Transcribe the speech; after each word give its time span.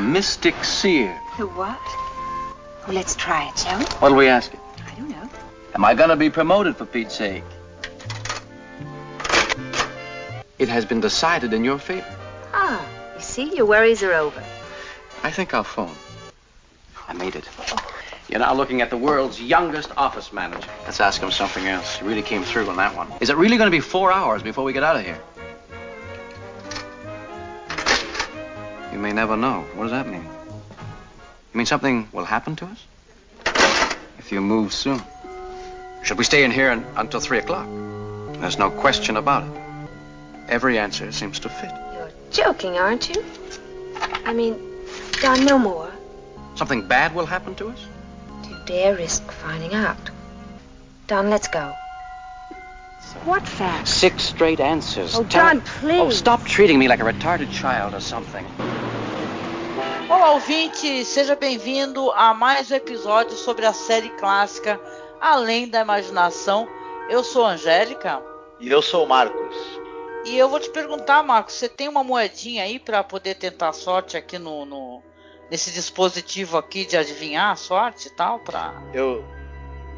Mystic 0.00 0.64
Seer. 0.64 1.16
The 1.38 1.46
what? 1.46 1.78
Well, 2.86 2.94
let's 2.94 3.14
try 3.14 3.48
it, 3.48 3.58
shall 3.58 3.78
we? 3.78 3.84
What'll 3.84 4.16
we 4.16 4.26
ask 4.26 4.52
it? 4.52 4.60
I 4.86 4.94
don't 4.96 5.10
know. 5.10 5.28
Am 5.74 5.84
I 5.84 5.94
gonna 5.94 6.16
be 6.16 6.30
promoted 6.30 6.76
for 6.76 6.86
Pete's 6.86 7.14
sake? 7.14 7.44
It 10.58 10.68
has 10.68 10.84
been 10.84 11.00
decided 11.00 11.52
in 11.52 11.64
your 11.64 11.78
favor. 11.78 12.06
Ah, 12.52 12.84
you 13.14 13.20
see, 13.22 13.54
your 13.54 13.66
worries 13.66 14.02
are 14.02 14.12
over. 14.12 14.42
I 15.22 15.30
think 15.30 15.54
I'll 15.54 15.64
phone. 15.64 15.94
I 17.08 17.12
made 17.12 17.36
it. 17.36 17.48
You're 18.28 18.40
now 18.40 18.54
looking 18.54 18.80
at 18.80 18.90
the 18.90 18.96
world's 18.96 19.40
youngest 19.40 19.90
office 19.96 20.32
manager. 20.32 20.68
Let's 20.84 21.00
ask 21.00 21.20
him 21.20 21.30
something 21.30 21.66
else. 21.66 21.96
He 21.96 22.06
really 22.06 22.22
came 22.22 22.44
through 22.44 22.68
on 22.68 22.76
that 22.76 22.94
one. 22.94 23.08
Is 23.20 23.28
it 23.28 23.36
really 23.36 23.56
going 23.56 23.66
to 23.66 23.76
be 23.76 23.80
four 23.80 24.12
hours 24.12 24.42
before 24.42 24.62
we 24.62 24.72
get 24.72 24.84
out 24.84 24.96
of 24.96 25.04
here? 25.04 25.18
May 29.00 29.12
never 29.12 29.36
know. 29.36 29.62
What 29.74 29.84
does 29.84 29.92
that 29.92 30.06
mean? 30.06 30.24
You 30.24 31.58
mean 31.58 31.66
something 31.66 32.08
will 32.12 32.24
happen 32.24 32.56
to 32.56 32.66
us? 32.66 32.86
If 34.18 34.30
you 34.30 34.40
move 34.40 34.72
soon. 34.72 35.02
Should 36.02 36.18
we 36.18 36.24
stay 36.24 36.44
in 36.44 36.50
here 36.50 36.70
un- 36.70 36.84
until 36.96 37.20
three 37.20 37.38
o'clock? 37.38 37.66
There's 38.40 38.58
no 38.58 38.70
question 38.70 39.16
about 39.16 39.44
it. 39.44 39.60
Every 40.48 40.78
answer 40.78 41.10
seems 41.12 41.38
to 41.40 41.48
fit. 41.48 41.70
You're 41.94 42.10
joking, 42.30 42.76
aren't 42.78 43.08
you? 43.08 43.22
I 44.24 44.32
mean, 44.32 44.58
Don, 45.20 45.44
no 45.44 45.58
more. 45.58 45.90
Something 46.54 46.86
bad 46.86 47.14
will 47.14 47.26
happen 47.26 47.54
to 47.56 47.68
us? 47.68 47.78
Do 48.42 48.50
you 48.50 48.56
dare 48.66 48.94
risk 48.96 49.30
finding 49.30 49.74
out? 49.74 50.10
Don, 51.06 51.28
let's 51.30 51.48
go. 51.48 51.74
What 53.24 53.46
fact? 53.46 53.88
Six 53.88 54.22
straight 54.22 54.60
answers. 54.60 55.14
Oh, 55.16 55.24
Tell- 55.24 55.28
John, 55.54 55.60
please. 55.60 56.00
Oh, 56.00 56.10
stop 56.10 56.44
treating 56.44 56.78
me 56.78 56.88
like 56.88 57.00
a 57.00 57.04
retarded 57.04 57.50
child 57.52 57.94
or 57.94 58.00
something. 58.00 58.46
Olá, 60.10 60.32
ouvinte, 60.32 61.04
seja 61.04 61.36
bem-vindo 61.36 62.10
a 62.12 62.34
mais 62.34 62.70
um 62.70 62.74
episódio 62.74 63.36
sobre 63.36 63.64
a 63.64 63.72
série 63.72 64.10
clássica 64.10 64.80
Além 65.20 65.68
da 65.68 65.80
Imaginação. 65.80 66.68
Eu 67.08 67.22
sou 67.22 67.44
a 67.44 67.50
Angélica 67.50 68.22
E 68.58 68.68
eu 68.68 68.82
sou 68.82 69.04
o 69.04 69.08
Marcos. 69.08 69.56
e 70.24 70.36
eu 70.36 70.48
vou 70.48 70.58
te 70.60 70.68
perguntar, 70.70 71.22
Marcos, 71.22 71.54
você 71.54 71.68
tem 71.68 71.88
uma 71.88 72.04
moedinha 72.04 72.64
aí 72.64 72.78
para 72.78 73.02
poder 73.04 73.36
tentar 73.36 73.72
sorte 73.72 74.16
aqui 74.16 74.38
no, 74.38 74.64
no- 74.66 75.02
nesse 75.50 75.70
dispositivo 75.70 76.58
aqui 76.58 76.84
de 76.84 76.96
adivinhar 76.96 77.50
a 77.52 77.56
sorte 77.56 78.08
e 78.08 78.10
tal? 78.10 78.38
Pra... 78.40 78.74
Eu, 78.92 79.24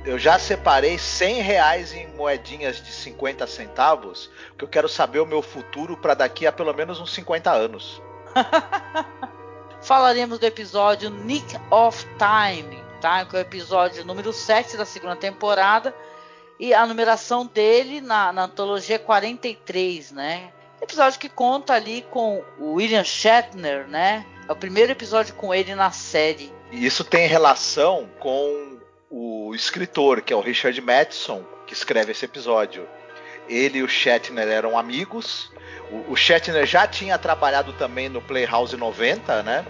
eu 0.05 0.19
já 0.19 0.39
separei 0.39 0.99
100 0.99 1.41
reais 1.43 1.93
em 1.93 2.07
moedinhas 2.15 2.77
de 2.77 2.93
50 2.93 3.47
centavos, 3.47 4.31
porque 4.51 4.65
eu 4.65 4.69
quero 4.69 4.89
saber 4.89 5.21
o 5.21 5.27
meu 5.27 5.43
futuro 5.43 5.97
para 5.97 6.15
daqui 6.15 6.47
a 6.47 6.53
pelo 6.53 6.73
menos 6.75 7.01
uns 7.01 7.13
50 7.15 7.51
anos. 7.51 8.01
Falaremos 9.83 10.39
do 10.39 10.47
episódio 10.47 11.11
Nick 11.11 11.57
of 11.69 12.07
Time, 12.17 12.81
tá? 13.01 13.25
Que 13.25 13.35
é 13.35 13.39
o 13.41 13.43
episódio 13.43 14.05
número 14.05 14.33
7 14.33 14.77
da 14.77 14.85
segunda 14.85 15.17
temporada. 15.17 15.93
E 16.59 16.73
a 16.73 16.87
numeração 16.87 17.45
dele 17.45 18.01
na, 18.01 18.33
na 18.33 18.45
antologia 18.45 18.95
é 18.95 18.99
43, 18.99 20.13
né? 20.13 20.53
Episódio 20.81 21.19
que 21.19 21.29
conta 21.29 21.75
ali 21.75 22.03
com 22.11 22.45
o 22.61 22.75
William 22.75 23.03
Shatner, 23.03 23.89
né? 23.89 24.25
É 24.49 24.53
o 24.53 24.57
primeiro 24.57 24.93
episódio 24.93 25.35
com 25.35 25.53
ele 25.53 25.75
na 25.75 25.91
série. 25.91 26.53
E 26.71 26.87
isso 26.87 27.03
tem 27.03 27.27
relação 27.27 28.09
com 28.21 28.79
o 29.11 29.53
escritor, 29.53 30.23
que 30.23 30.33
é 30.33 30.37
o 30.37 30.41
Richard 30.41 30.81
Matheson, 30.81 31.45
que 31.67 31.73
escreve 31.73 32.13
esse 32.13 32.25
episódio. 32.25 32.89
Ele 33.49 33.79
e 33.79 33.83
o 33.83 33.89
Shatner 33.89 34.49
eram 34.49 34.79
amigos. 34.79 35.51
O, 35.91 36.13
o 36.13 36.17
Shatner 36.17 36.65
já 36.67 36.87
tinha 36.87 37.19
trabalhado 37.19 37.73
também 37.75 38.09
no 38.09 38.21
Playhouse 38.23 38.77
90, 38.77 39.43
né? 39.43 39.65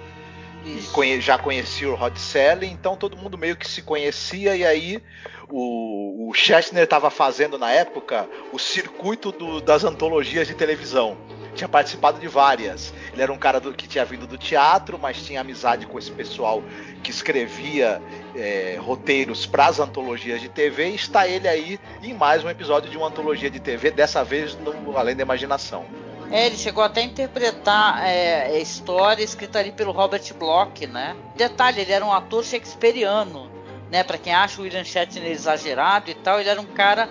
E 0.64 0.78
Isso. 0.78 0.92
conhe- 0.92 1.20
já 1.20 1.36
conhecia 1.38 1.90
o 1.90 1.94
Rod 1.96 2.16
Serling, 2.16 2.70
então 2.70 2.96
todo 2.96 3.16
mundo 3.16 3.36
meio 3.36 3.56
que 3.56 3.66
se 3.66 3.82
conhecia, 3.82 4.54
e 4.54 4.64
aí 4.64 5.02
o, 5.48 6.28
o 6.30 6.34
Shatner 6.34 6.84
estava 6.84 7.10
fazendo 7.10 7.58
na 7.58 7.70
época 7.72 8.28
o 8.52 8.58
circuito 8.58 9.32
do- 9.32 9.60
das 9.60 9.82
antologias 9.82 10.46
de 10.46 10.54
televisão. 10.54 11.16
Tinha 11.54 11.68
participado 11.68 12.18
de 12.18 12.26
várias. 12.28 12.92
Ele 13.12 13.22
era 13.22 13.32
um 13.32 13.36
cara 13.36 13.60
do- 13.60 13.72
que 13.74 13.86
tinha 13.86 14.04
vindo 14.04 14.26
do 14.26 14.38
teatro, 14.38 14.98
mas 14.98 15.22
tinha 15.22 15.40
amizade 15.40 15.86
com 15.86 15.98
esse 15.98 16.10
pessoal 16.10 16.62
que 17.02 17.10
escrevia 17.10 18.00
é, 18.34 18.78
roteiros 18.80 19.44
para 19.44 19.66
as 19.66 19.78
antologias 19.78 20.40
de 20.40 20.48
TV. 20.48 20.90
E 20.90 20.94
está 20.94 21.28
ele 21.28 21.46
aí 21.46 21.78
em 22.02 22.14
mais 22.14 22.42
um 22.42 22.48
episódio 22.48 22.90
de 22.90 22.96
uma 22.96 23.08
antologia 23.08 23.50
de 23.50 23.60
TV, 23.60 23.90
dessa 23.90 24.24
vez 24.24 24.56
no 24.56 24.96
Além 24.96 25.14
da 25.14 25.22
Imaginação. 25.22 25.84
É, 26.30 26.46
ele 26.46 26.56
chegou 26.56 26.82
até 26.82 27.02
a 27.02 27.04
interpretar 27.04 28.02
é, 28.08 28.58
história 28.58 29.22
escrita 29.22 29.58
ali 29.58 29.70
pelo 29.70 29.92
Robert 29.92 30.22
Bloch, 30.38 30.86
né? 30.86 31.14
Detalhe, 31.36 31.82
ele 31.82 31.92
era 31.92 32.02
um 32.02 32.10
ator 32.12 32.42
shakespeariano, 32.42 33.50
né? 33.90 34.02
Para 34.02 34.16
quem 34.16 34.32
acha 34.34 34.58
o 34.58 34.64
William 34.64 34.82
Shatner 34.84 35.30
exagerado 35.30 36.10
e 36.10 36.14
tal, 36.14 36.40
ele 36.40 36.48
era 36.48 36.58
um 36.58 36.64
cara 36.64 37.10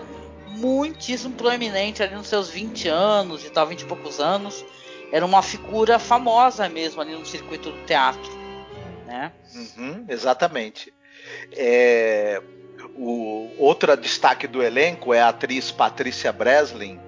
muitíssimo 0.58 1.34
proeminente 1.36 2.02
ali 2.04 2.16
nos 2.16 2.28
seus 2.28 2.50
20 2.50 2.88
anos 2.88 3.46
e 3.46 3.50
tal, 3.50 3.68
20 3.68 3.82
e 3.82 3.86
poucos 3.86 4.20
anos. 4.20 4.66
Era 5.12 5.26
uma 5.26 5.42
figura 5.42 6.00
famosa 6.00 6.70
mesmo 6.70 7.02
ali 7.02 7.12
no 7.14 7.26
circuito 7.26 7.72
do 7.72 7.86
teatro, 7.86 8.32
né? 9.06 9.32
Uhum, 9.54 10.06
exatamente. 10.08 10.94
É, 11.52 12.42
o 12.96 13.50
outro 13.58 13.96
destaque 13.98 14.48
do 14.48 14.64
elenco 14.64 15.14
é 15.14 15.22
a 15.22 15.30
atriz 15.30 15.72
Patrícia 15.72 16.32
Breslin. 16.32 17.00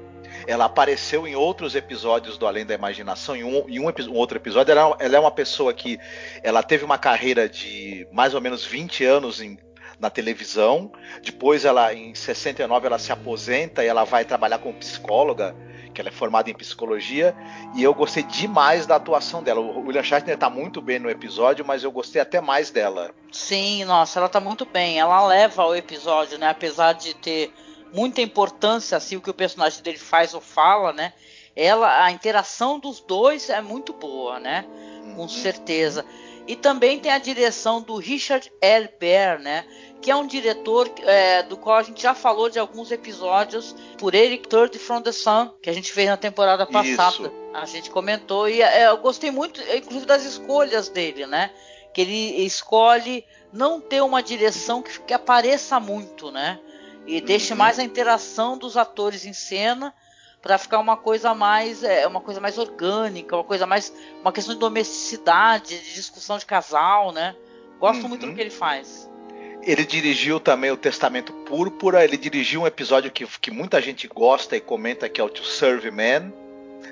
Ela 0.46 0.66
apareceu 0.66 1.26
em 1.26 1.36
outros 1.36 1.74
episódios 1.74 2.38
do 2.38 2.46
Além 2.46 2.66
da 2.66 2.74
Imaginação. 2.74 3.36
Em 3.36 3.44
um, 3.46 3.70
em 3.70 3.80
um 3.80 3.86
um 3.88 4.14
outro 4.16 4.38
episódio, 4.38 4.74
ela, 4.74 4.96
ela 5.00 5.16
é 5.16 5.20
uma 5.20 5.32
pessoa 5.32 5.74
que 5.74 5.98
ela 6.42 6.62
teve 6.62 6.84
uma 6.84 6.98
carreira 6.98 7.48
de 7.48 8.06
mais 8.12 8.34
ou 8.34 8.42
menos 8.42 8.66
20 8.66 9.06
anos 9.06 9.40
em- 9.42 9.58
na 10.04 10.10
televisão. 10.10 10.92
Depois, 11.24 11.66
ela 11.66 11.94
em 11.94 12.14
69, 12.14 12.86
ela 12.86 13.00
se 13.00 13.12
aposenta 13.12 13.84
e 13.84 13.88
ela 13.88 14.04
vai 14.04 14.26
trabalhar 14.26 14.60
como 14.60 14.76
psicóloga, 14.76 15.56
que 15.94 16.02
ela 16.02 16.10
é 16.10 16.12
formada 16.12 16.50
em 16.50 16.54
psicologia. 16.54 17.36
E 17.76 17.82
eu 17.82 17.94
gostei 17.94 18.24
demais 18.24 18.86
da 18.86 18.98
atuação 18.98 19.42
dela. 19.42 19.62
O 19.62 19.88
William 19.88 20.04
Shatner 20.04 20.38
tá 20.38 20.50
muito 20.50 20.82
bem 20.82 21.00
no 21.00 21.10
episódio, 21.10 21.66
mas 21.66 21.84
eu 21.84 21.92
gostei 21.92 22.22
até 22.22 22.42
mais 22.42 22.70
dela. 22.70 23.12
Sim, 23.32 23.86
nossa, 23.86 24.20
ela 24.20 24.30
tá 24.30 24.40
muito 24.40 24.66
bem. 24.66 25.00
Ela 25.00 25.26
leva 25.26 25.66
o 25.66 25.76
episódio, 25.76 26.38
né? 26.38 26.50
Apesar 26.50 26.94
de 26.94 27.14
ter 27.16 27.54
muita 27.94 28.22
importância, 28.22 28.98
assim, 28.98 29.16
o 29.16 29.22
que 29.22 29.30
o 29.30 29.34
personagem 29.34 29.82
dele 29.82 29.98
faz 29.98 30.34
ou 30.34 30.42
fala, 30.42 30.92
né? 30.92 31.14
Ela, 31.56 32.04
a 32.04 32.12
interação 32.12 32.80
dos 32.80 33.00
dois 33.00 33.50
é 33.50 33.62
muito 33.62 33.94
boa, 33.94 34.40
né? 34.40 34.66
Com 35.16 35.28
certeza. 35.30 36.04
E 36.48 36.56
também 36.56 37.00
tem 37.00 37.12
a 37.12 37.18
direção 37.18 37.82
do 37.82 37.96
Richard 37.98 38.52
L. 38.62 38.90
Bear, 39.00 39.40
né? 39.40 39.66
Que 40.02 40.12
é 40.12 40.16
um 40.16 40.28
diretor 40.28 40.92
é, 41.04 41.44
do 41.44 41.56
qual 41.56 41.78
a 41.78 41.84
gente 41.84 42.02
já 42.02 42.14
falou 42.14 42.50
de 42.50 42.60
alguns 42.60 42.92
episódios 42.92 43.74
por 43.98 44.14
ele, 44.14 44.38
Third 44.38 44.78
from 44.78 45.02
the 45.02 45.14
Sun, 45.14 45.52
que 45.62 45.70
a 45.70 45.74
gente 45.74 45.92
fez 45.94 46.10
na 46.10 46.18
temporada 46.18 46.66
passada. 46.66 47.28
Isso. 47.28 47.32
A 47.54 47.66
gente 47.66 47.90
comentou 47.90 48.50
e 48.50 48.62
é, 48.62 48.88
eu 48.88 48.98
gostei 48.98 49.32
muito, 49.32 49.62
inclusive, 49.62 50.06
das 50.06 50.26
escolhas 50.26 50.90
dele, 50.90 51.26
né? 51.26 51.52
Que 51.94 52.02
ele 52.02 52.44
escolhe 52.46 53.24
não 53.54 53.80
ter 53.80 54.02
uma 54.02 54.22
direção 54.22 54.82
que, 54.82 55.00
que 55.00 55.14
apareça 55.14 55.80
muito, 55.80 56.32
né? 56.32 56.60
E 57.08 57.22
deixe 57.22 57.54
Uhum. 57.54 57.60
mais 57.60 57.80
a 57.80 57.84
interação 57.84 58.58
dos 58.58 58.76
atores 58.76 59.26
em 59.26 59.34
cena 59.34 59.94
para 60.44 60.58
ficar 60.58 60.78
uma 60.78 60.98
coisa 60.98 61.34
mais 61.34 61.84
é, 61.84 62.06
uma 62.06 62.20
coisa 62.20 62.42
mais 62.42 62.58
orgânica, 62.58 63.36
uma 63.36 63.46
coisa 63.46 63.66
mais 63.66 63.92
uma 64.22 64.32
questão 64.32 64.54
de 64.54 64.60
domesticidade, 64.60 65.80
de 65.80 65.94
discussão 65.96 66.38
de 66.38 66.46
casal, 66.46 67.14
né? 67.14 67.34
Gosto 67.80 68.04
Uhum. 68.04 68.10
muito 68.10 68.28
do 68.28 68.36
que 68.36 68.42
ele 68.42 68.50
faz. 68.50 69.10
Ele 69.62 69.86
dirigiu 69.86 70.42
também 70.42 70.70
o 70.70 70.78
Testamento 70.78 71.32
Púrpura. 71.32 72.04
Ele 72.04 72.18
dirigiu 72.18 72.64
um 72.64 72.68
episódio 72.68 73.10
que, 73.10 73.26
que 73.26 73.50
muita 73.50 73.82
gente 73.82 74.08
gosta 74.10 74.58
e 74.58 74.60
comenta 74.62 75.08
que 75.08 75.22
é 75.22 75.24
o 75.24 75.30
To 75.30 75.46
Serve 75.46 75.90
Man. 75.90 76.34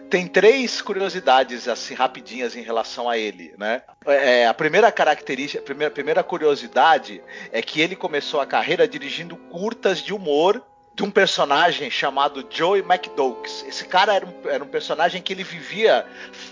Tem 0.09 0.25
três 0.25 0.81
curiosidades 0.81 1.67
assim 1.67 1.93
rapidinhas 1.93 2.55
em 2.55 2.61
relação 2.61 3.09
a 3.09 3.17
ele, 3.17 3.53
né? 3.57 3.81
É, 4.05 4.47
a 4.47 4.53
primeira 4.53 4.89
característica, 4.89 5.61
a 5.61 5.65
primeira, 5.65 5.91
a 5.91 5.93
primeira 5.93 6.23
curiosidade 6.23 7.21
é 7.51 7.61
que 7.61 7.81
ele 7.81 7.97
começou 7.97 8.39
a 8.39 8.45
carreira 8.45 8.87
dirigindo 8.87 9.35
curtas 9.35 9.99
de 10.01 10.13
humor 10.13 10.63
de 10.93 11.03
um 11.03 11.11
personagem 11.11 11.89
chamado 11.89 12.45
Joey 12.49 12.81
McDoakes. 12.81 13.63
Esse 13.67 13.85
cara 13.85 14.13
era 14.13 14.25
um, 14.25 14.33
era 14.49 14.63
um 14.63 14.67
personagem 14.67 15.21
que 15.21 15.33
ele 15.33 15.43
vivia 15.43 16.05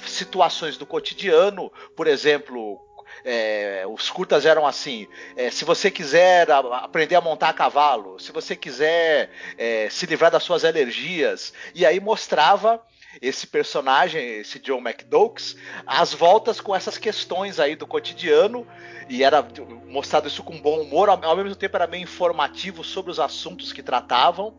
situações 0.06 0.78
do 0.78 0.86
cotidiano, 0.86 1.72
por 1.96 2.08
exemplo, 2.08 2.80
É, 3.26 3.84
os 3.86 4.10
curtas 4.10 4.46
eram 4.46 4.66
assim: 4.66 5.08
é, 5.36 5.52
se 5.52 5.66
você 5.66 5.92
quiser 5.92 6.50
a, 6.50 6.60
aprender 6.86 7.16
a 7.16 7.22
montar 7.22 7.50
a 7.50 7.54
cavalo, 7.54 8.18
se 8.18 8.32
você 8.32 8.56
quiser 8.56 9.30
é, 9.58 9.90
se 9.90 10.06
livrar 10.06 10.32
das 10.32 10.44
suas 10.44 10.64
alergias, 10.64 11.52
e 11.76 11.86
aí 11.86 12.00
mostrava 12.00 12.82
esse 13.22 13.48
personagem, 13.48 14.40
esse 14.40 14.60
John 14.60 14.80
McDoakes, 14.80 15.56
as 15.86 16.14
voltas 16.14 16.62
com 16.62 16.76
essas 16.76 16.98
questões 16.98 17.60
aí 17.60 17.76
do 17.76 17.88
cotidiano 17.88 18.68
e 19.10 19.24
era 19.24 19.46
mostrado 19.88 20.28
isso 20.28 20.44
com 20.44 20.62
bom 20.62 20.82
humor, 20.82 21.10
ao, 21.10 21.24
ao 21.26 21.36
mesmo 21.36 21.56
tempo 21.56 21.76
era 21.76 21.88
meio 21.88 22.04
informativo 22.04 22.84
sobre 22.84 23.12
os 23.12 23.20
assuntos 23.20 23.74
que 23.74 23.82
tratavam. 23.82 24.54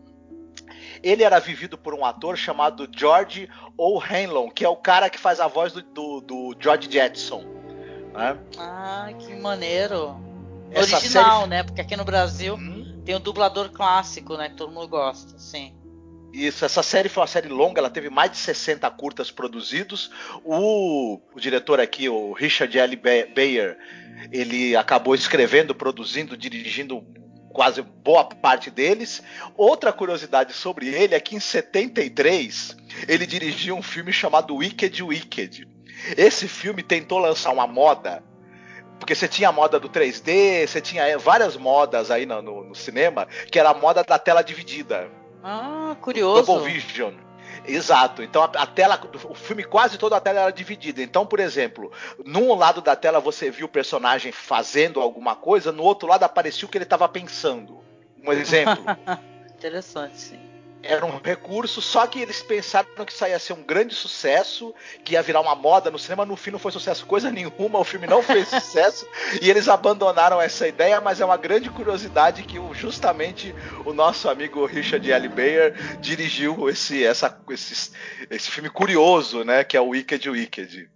Ele 1.02 1.23
era 1.23 1.38
vivido 1.38 1.79
por 1.79 1.94
um 1.94 2.05
ator 2.05 2.37
chamado 2.37 2.88
George 2.94 3.49
O'Hanlon, 3.76 4.50
que 4.50 4.64
é 4.64 4.69
o 4.69 4.76
cara 4.76 5.08
que 5.08 5.19
faz 5.19 5.41
a 5.41 5.47
voz 5.47 5.73
do, 5.73 5.82
do, 5.82 6.20
do 6.20 6.56
George 6.61 6.91
Jetson. 6.91 7.44
Né? 8.12 8.38
Ah, 8.58 9.08
que 9.19 9.35
maneiro. 9.37 10.17
Essa 10.70 10.97
Original, 10.97 11.38
série... 11.38 11.50
né? 11.50 11.62
Porque 11.62 11.81
aqui 11.81 11.97
no 11.97 12.05
Brasil 12.05 12.55
hum. 12.55 13.00
tem 13.05 13.14
o 13.14 13.20
dublador 13.20 13.70
clássico, 13.70 14.37
né? 14.37 14.49
Que 14.49 14.56
todo 14.56 14.73
mundo 14.73 14.88
gosta, 14.88 15.38
sim. 15.38 15.75
Isso, 16.32 16.65
essa 16.65 16.82
série 16.82 17.09
foi 17.09 17.23
uma 17.23 17.27
série 17.27 17.49
longa, 17.49 17.81
ela 17.81 17.91
teve 17.91 18.09
mais 18.09 18.31
de 18.31 18.37
60 18.37 18.88
curtas 18.93 19.31
produzidos. 19.31 20.11
O, 20.44 21.21
o 21.35 21.41
diretor 21.41 21.81
aqui, 21.81 22.09
o 22.09 22.32
Richard 22.32 22.79
L. 22.79 22.97
Bayer, 22.97 23.77
ele 24.31 24.77
acabou 24.77 25.15
escrevendo, 25.15 25.75
produzindo, 25.75 26.37
dirigindo 26.37 27.05
quase 27.53 27.82
boa 27.82 28.25
parte 28.25 28.71
deles. 28.71 29.23
Outra 29.56 29.93
curiosidade 29.93 30.53
sobre 30.53 30.88
ele 30.88 31.15
é 31.15 31.21
que 31.21 31.35
em 31.35 31.41
73 31.41 32.76
ele 33.09 33.26
dirigiu 33.26 33.75
um 33.75 33.83
filme 33.83 34.12
chamado 34.12 34.55
Wicked 34.55 35.03
Wicked. 35.03 35.69
Esse 36.17 36.47
filme 36.47 36.83
tentou 36.83 37.19
lançar 37.19 37.50
uma 37.50 37.67
moda 37.67 38.23
porque 39.00 39.15
você 39.15 39.26
tinha 39.26 39.49
a 39.49 39.53
moda 39.53 39.81
do 39.81 39.88
3D, 39.88 40.67
você 40.67 40.79
tinha 40.79 41.19
várias 41.19 41.56
modas 41.56 42.11
aí 42.11 42.26
no, 42.26 42.43
no, 42.43 42.65
no 42.65 42.75
cinema, 42.75 43.26
que 43.50 43.59
era 43.59 43.71
a 43.71 43.75
moda 43.75 44.05
da 44.05 44.19
tela 44.19 44.43
dividida. 44.43 45.11
Ah, 45.43 45.97
curioso. 46.01 46.45
Double 46.45 46.71
Vision. 46.71 47.15
Exato. 47.67 48.23
Então 48.23 48.43
a, 48.43 48.47
a, 48.47 48.67
tela, 48.67 49.01
o 49.29 49.35
filme 49.35 49.65
quase 49.65 49.99
toda 49.99 50.17
a 50.17 50.21
tela 50.21 50.41
era 50.41 50.51
dividida. 50.51 51.03
Então, 51.03 51.27
por 51.27 51.41
exemplo, 51.41 51.93
num 52.25 52.55
lado 52.55 52.81
da 52.81 52.97
tela 52.97 53.21
você 53.21 53.51
viu 53.51 53.67
o 53.67 53.71
personagem 53.71 54.33
fazendo 54.33 55.01
alguma 55.01 55.37
coisa, 55.37 55.73
no 55.73 55.83
outro 55.83 56.09
lado 56.09 56.25
aparecia 56.25 56.67
o 56.67 56.71
que 56.71 56.79
ele 56.79 56.85
estava 56.85 57.09
pensando. 57.09 57.81
Um 58.25 58.33
exemplo. 58.33 58.85
Interessante, 59.57 60.19
sim 60.19 60.50
era 60.82 61.05
um 61.05 61.21
recurso, 61.23 61.82
só 61.82 62.06
que 62.06 62.21
eles 62.21 62.43
pensaram 62.43 62.88
que 63.05 63.12
isso 63.12 63.27
ia 63.27 63.38
ser 63.38 63.53
um 63.53 63.62
grande 63.62 63.94
sucesso, 63.94 64.75
que 65.05 65.12
ia 65.12 65.23
virar 65.23 65.41
uma 65.41 65.55
moda 65.55 65.91
no 65.91 65.99
cinema. 65.99 66.25
No 66.25 66.37
fim, 66.37 66.50
não 66.50 66.59
foi 66.59 66.73
sucesso 66.73 67.05
coisa 67.06 67.31
nenhuma, 67.32 67.79
o 67.79 67.85
filme 67.85 68.06
não 68.06 68.23
fez 68.23 68.49
sucesso 68.49 69.06
e 69.41 69.50
eles 69.50 69.69
abandonaram 69.69 70.41
essa 70.41 70.67
ideia. 70.67 71.00
Mas 71.00 71.21
é 71.21 71.25
uma 71.25 71.37
grande 71.37 71.71
curiosidade 71.71 72.43
que 72.43 72.59
justamente 72.73 73.55
o 73.85 73.93
nosso 73.93 74.29
amigo 74.29 74.65
Richard 74.65 75.11
L. 75.11 75.29
Bayer 75.29 75.75
dirigiu 75.99 76.69
esse, 76.69 77.05
essa, 77.05 77.38
esse, 77.50 77.93
esse 78.31 78.50
filme 78.50 78.71
curioso, 78.71 79.44
né? 79.44 79.65
Que 79.65 79.76
é 79.76 79.81
o 79.81 79.88
Wicked 79.88 80.29
Wicked. 80.29 80.91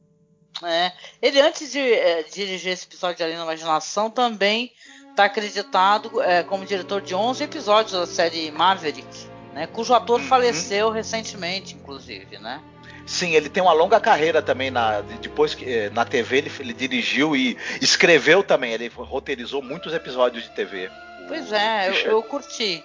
É, 0.62 0.92
ele 1.20 1.40
antes 1.40 1.72
de 1.72 1.80
é, 1.80 2.22
dirigir 2.22 2.72
esse 2.72 2.86
episódio 2.86 3.16
de 3.16 3.24
Além 3.24 3.34
Imaginação 3.34 4.08
também 4.08 4.72
está 5.10 5.24
acreditado 5.24 6.22
é, 6.22 6.42
como 6.44 6.64
diretor 6.64 7.00
de 7.00 7.14
11 7.14 7.42
episódios 7.42 7.92
da 7.92 8.06
série 8.06 8.50
Maverick 8.52 9.33
né? 9.54 9.68
Cujo 9.68 9.94
ator 9.94 10.20
uhum. 10.20 10.26
faleceu 10.26 10.90
recentemente, 10.90 11.74
inclusive, 11.74 12.38
né? 12.38 12.60
Sim, 13.06 13.34
ele 13.34 13.48
tem 13.48 13.62
uma 13.62 13.72
longa 13.72 14.00
carreira 14.00 14.42
também 14.42 14.70
na 14.70 15.00
depois 15.00 15.54
que 15.54 15.64
eh, 15.70 15.90
na 15.90 16.04
TV 16.04 16.38
ele, 16.38 16.52
ele 16.58 16.72
dirigiu 16.72 17.36
e 17.36 17.56
escreveu 17.80 18.42
também, 18.42 18.72
ele 18.72 18.88
roteirizou 18.88 19.62
muitos 19.62 19.92
episódios 19.92 20.44
de 20.44 20.50
TV. 20.50 20.90
Pois 21.28 21.52
é, 21.52 21.88
eu, 21.88 21.94
eu, 22.12 22.22
curti. 22.22 22.82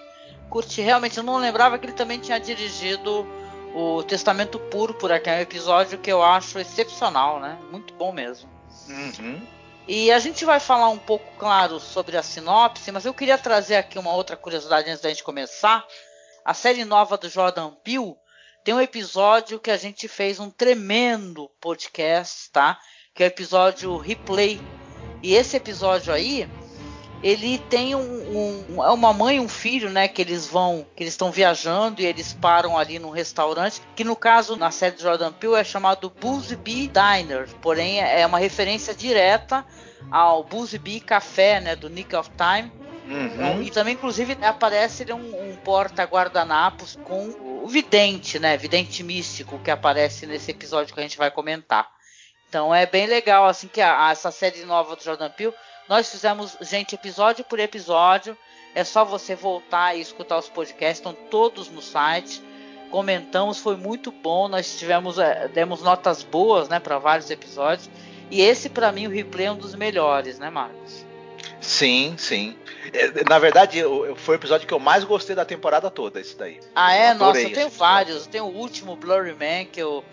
Curti 0.48 0.80
realmente, 0.80 1.18
eu 1.18 1.24
não 1.24 1.38
lembrava 1.38 1.78
que 1.78 1.86
ele 1.86 1.92
também 1.92 2.18
tinha 2.18 2.38
dirigido 2.38 3.26
o 3.74 4.02
Testamento 4.02 4.58
Púrpura, 4.58 5.18
que 5.18 5.28
é 5.30 5.36
um 5.36 5.40
episódio 5.40 5.98
que 5.98 6.10
eu 6.10 6.22
acho 6.22 6.58
excepcional, 6.58 7.40
né? 7.40 7.58
Muito 7.70 7.94
bom 7.94 8.12
mesmo. 8.12 8.48
Uhum. 8.88 9.40
E 9.88 10.12
a 10.12 10.18
gente 10.18 10.44
vai 10.44 10.60
falar 10.60 10.88
um 10.88 10.98
pouco, 10.98 11.26
claro, 11.38 11.80
sobre 11.80 12.16
a 12.16 12.22
sinopse, 12.22 12.92
mas 12.92 13.04
eu 13.04 13.14
queria 13.14 13.38
trazer 13.38 13.76
aqui 13.76 13.98
uma 13.98 14.12
outra 14.12 14.36
curiosidade 14.36 14.88
antes 14.88 15.02
da 15.02 15.08
gente 15.08 15.24
começar 15.24 15.84
a 16.44 16.54
série 16.54 16.84
nova 16.84 17.16
do 17.16 17.28
Jordan 17.28 17.72
Peele 17.84 18.14
tem 18.64 18.74
um 18.74 18.80
episódio 18.80 19.58
que 19.58 19.70
a 19.70 19.76
gente 19.76 20.06
fez 20.06 20.38
um 20.38 20.50
tremendo 20.50 21.50
podcast, 21.60 22.50
tá? 22.50 22.78
Que 23.14 23.22
é 23.22 23.26
o 23.26 23.28
episódio 23.28 23.96
Replay. 23.96 24.60
E 25.22 25.34
esse 25.34 25.56
episódio 25.56 26.12
aí, 26.12 26.48
ele 27.22 27.58
tem 27.58 27.94
um, 27.94 28.00
um, 28.70 28.84
é 28.84 28.90
uma 28.90 29.12
mãe 29.12 29.36
e 29.36 29.40
um 29.40 29.48
filho, 29.48 29.88
né? 29.88 30.08
Que 30.08 30.20
eles 30.20 30.46
vão, 30.46 30.86
que 30.94 31.02
eles 31.02 31.14
estão 31.14 31.30
viajando 31.30 32.02
e 32.02 32.06
eles 32.06 32.34
param 32.34 32.76
ali 32.76 32.98
num 32.98 33.10
restaurante, 33.10 33.80
que 33.96 34.04
no 34.04 34.16
caso 34.16 34.56
na 34.56 34.70
série 34.70 34.96
do 34.96 35.02
Jordan 35.02 35.32
Peele 35.32 35.56
é 35.56 35.64
chamado 35.64 36.12
Bee 36.62 36.88
Diner, 36.88 37.48
porém 37.62 38.00
é 38.00 38.26
uma 38.26 38.38
referência 38.38 38.94
direta 38.94 39.64
ao 40.10 40.46
Bee 40.80 41.00
Café, 41.00 41.60
né? 41.60 41.74
Do 41.74 41.88
Nick 41.88 42.14
of 42.14 42.30
Time 42.30 42.70
Uhum. 43.10 43.62
E 43.62 43.70
também, 43.70 43.94
inclusive, 43.94 44.38
aparece 44.40 45.04
um, 45.12 45.50
um 45.50 45.56
porta-guardanapos 45.56 46.96
com 47.02 47.60
o 47.64 47.66
vidente, 47.66 48.38
né? 48.38 48.56
Vidente 48.56 49.02
místico 49.02 49.58
que 49.58 49.70
aparece 49.70 50.26
nesse 50.26 50.52
episódio 50.52 50.94
que 50.94 51.00
a 51.00 51.02
gente 51.02 51.18
vai 51.18 51.28
comentar. 51.28 51.90
Então 52.48 52.72
é 52.72 52.86
bem 52.86 53.06
legal, 53.06 53.46
assim, 53.46 53.66
que 53.66 53.80
a, 53.80 54.06
a, 54.06 54.12
essa 54.12 54.30
série 54.30 54.64
nova 54.64 54.94
do 54.94 55.02
Jordan 55.02 55.28
Peele, 55.30 55.52
nós 55.88 56.08
fizemos, 56.08 56.56
gente, 56.60 56.94
episódio 56.94 57.44
por 57.44 57.58
episódio. 57.58 58.38
É 58.76 58.84
só 58.84 59.04
você 59.04 59.34
voltar 59.34 59.96
e 59.96 60.00
escutar 60.00 60.38
os 60.38 60.48
podcasts, 60.48 60.98
estão 60.98 61.12
todos 61.12 61.68
no 61.68 61.82
site. 61.82 62.40
Comentamos, 62.92 63.58
foi 63.58 63.76
muito 63.76 64.12
bom. 64.12 64.46
Nós 64.46 64.78
tivemos, 64.78 65.18
é, 65.18 65.48
demos 65.48 65.82
notas 65.82 66.22
boas, 66.22 66.68
né, 66.68 66.78
para 66.78 66.98
vários 66.98 67.28
episódios. 67.28 67.90
E 68.30 68.40
esse, 68.40 68.68
para 68.68 68.92
mim, 68.92 69.08
o 69.08 69.10
replay 69.10 69.46
é 69.46 69.52
um 69.52 69.56
dos 69.56 69.74
melhores, 69.74 70.38
né, 70.38 70.48
Marcos? 70.48 71.09
Sim, 71.70 72.16
sim. 72.18 72.56
É, 72.92 73.22
na 73.28 73.38
verdade, 73.38 73.80
foi 74.16 74.34
o 74.34 74.38
episódio 74.38 74.66
que 74.66 74.74
eu 74.74 74.80
mais 74.80 75.04
gostei 75.04 75.36
da 75.36 75.44
temporada 75.44 75.88
toda, 75.88 76.20
esse 76.20 76.36
daí. 76.36 76.58
Ah, 76.74 76.92
é? 76.92 77.14
Nossa, 77.14 77.40
eu 77.42 77.52
tenho 77.52 77.68
vários. 77.68 78.26
Eu 78.26 78.30
tenho 78.32 78.44
o 78.46 78.56
último 78.56 78.96
Blurry 78.96 79.34
Man, 79.34 79.66
que 79.70 79.80
eu, 79.80 80.04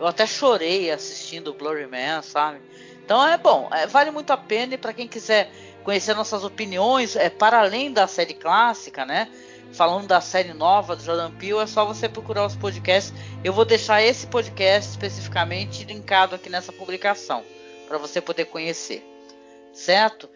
eu 0.00 0.08
até 0.08 0.26
chorei 0.26 0.90
assistindo 0.90 1.52
o 1.52 1.54
Blurry 1.54 1.86
Man, 1.86 2.20
sabe? 2.20 2.58
Então 3.04 3.24
é 3.24 3.38
bom, 3.38 3.68
é, 3.72 3.86
vale 3.86 4.10
muito 4.10 4.32
a 4.32 4.36
pena 4.36 4.74
e 4.74 4.76
para 4.76 4.92
quem 4.92 5.06
quiser 5.06 5.52
conhecer 5.84 6.14
nossas 6.14 6.42
opiniões, 6.42 7.14
é 7.14 7.30
para 7.30 7.60
além 7.60 7.92
da 7.92 8.08
série 8.08 8.34
clássica, 8.34 9.06
né? 9.06 9.30
Falando 9.72 10.08
da 10.08 10.20
série 10.20 10.52
nova 10.52 10.96
do 10.96 11.04
Jordan 11.04 11.30
Peele, 11.30 11.60
é 11.60 11.66
só 11.66 11.84
você 11.84 12.08
procurar 12.08 12.44
os 12.44 12.56
podcasts. 12.56 13.14
Eu 13.44 13.52
vou 13.52 13.64
deixar 13.64 14.02
esse 14.02 14.26
podcast 14.26 14.90
especificamente 14.90 15.84
linkado 15.84 16.34
aqui 16.34 16.50
nessa 16.50 16.72
publicação 16.72 17.44
para 17.86 17.98
você 17.98 18.20
poder 18.20 18.46
conhecer, 18.46 19.04
certo? 19.72 20.28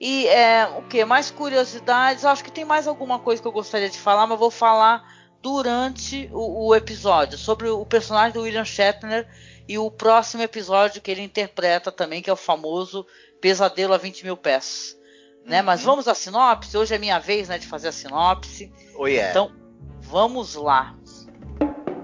E 0.00 0.28
é, 0.28 0.66
o 0.76 0.82
que? 0.82 1.04
Mais 1.04 1.30
curiosidades? 1.30 2.24
Acho 2.24 2.44
que 2.44 2.52
tem 2.52 2.64
mais 2.64 2.86
alguma 2.86 3.18
coisa 3.18 3.42
que 3.42 3.48
eu 3.48 3.52
gostaria 3.52 3.90
de 3.90 3.98
falar, 3.98 4.26
mas 4.26 4.38
vou 4.38 4.50
falar 4.50 5.02
durante 5.42 6.28
o, 6.32 6.68
o 6.68 6.74
episódio 6.74 7.36
sobre 7.36 7.68
o 7.68 7.84
personagem 7.84 8.32
do 8.32 8.42
William 8.42 8.64
Shatner 8.64 9.26
e 9.68 9.76
o 9.76 9.90
próximo 9.90 10.42
episódio 10.42 11.02
que 11.02 11.10
ele 11.10 11.22
interpreta 11.22 11.90
também, 11.90 12.22
que 12.22 12.30
é 12.30 12.32
o 12.32 12.36
famoso 12.36 13.04
Pesadelo 13.40 13.92
a 13.92 13.98
20 13.98 14.24
mil 14.24 14.36
pés. 14.36 14.96
Né? 15.44 15.60
Uhum. 15.60 15.66
Mas 15.66 15.82
vamos 15.82 16.06
à 16.06 16.14
sinopse. 16.14 16.76
Hoje 16.76 16.94
é 16.94 16.98
minha 16.98 17.18
vez 17.18 17.48
né, 17.48 17.58
de 17.58 17.66
fazer 17.66 17.88
a 17.88 17.92
sinopse. 17.92 18.72
Oh, 18.96 19.06
yeah. 19.06 19.30
Então, 19.30 19.52
vamos 20.00 20.54
lá. 20.54 20.94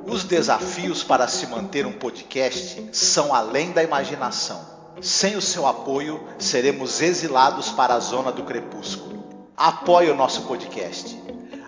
Os 0.07 0.25
desafios 0.25 1.03
para 1.03 1.27
se 1.29 1.47
manter 1.47 1.87
um 1.87 1.93
podcast 1.93 2.89
são 2.93 3.35
além 3.35 3.73
da 3.73 3.83
imaginação 3.83 4.74
sem 5.01 5.37
o 5.37 5.43
seu 5.43 5.67
apoio, 5.67 6.23
seremos 6.39 7.01
exilados 7.01 7.71
para 7.71 7.95
a 7.95 8.01
zona 8.01 8.33
do 8.33 8.45
crepúsculo. 8.45 9.25
Apoie 9.57 10.11
o 10.11 10.17
nosso 10.17 10.43
podcast. 10.43 11.23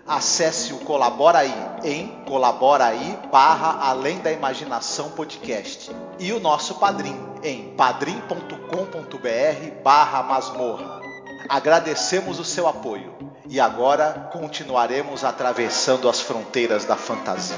Acesse 0.07 0.73
o 0.73 0.79
Colabora 0.79 1.39
aí 1.39 1.55
em 1.83 2.25
colaboraí 2.25 3.19
barra 3.31 3.89
Além 3.89 4.21
da 4.21 4.31
Imaginação 4.31 5.11
Podcast 5.11 5.91
e 6.19 6.33
o 6.33 6.39
nosso 6.39 6.77
Padrim 6.77 7.19
em 7.43 7.75
padrim.com.br 7.77 9.83
barra 9.83 10.23
masmorra. 10.23 11.01
Agradecemos 11.49 12.39
o 12.39 12.45
seu 12.45 12.67
apoio 12.67 13.15
e 13.49 13.61
agora 13.61 14.29
continuaremos 14.33 15.25
atravessando 15.25 16.09
as 16.09 16.21
fronteiras 16.21 16.85
da 16.85 16.97
fantasia. 16.97 17.57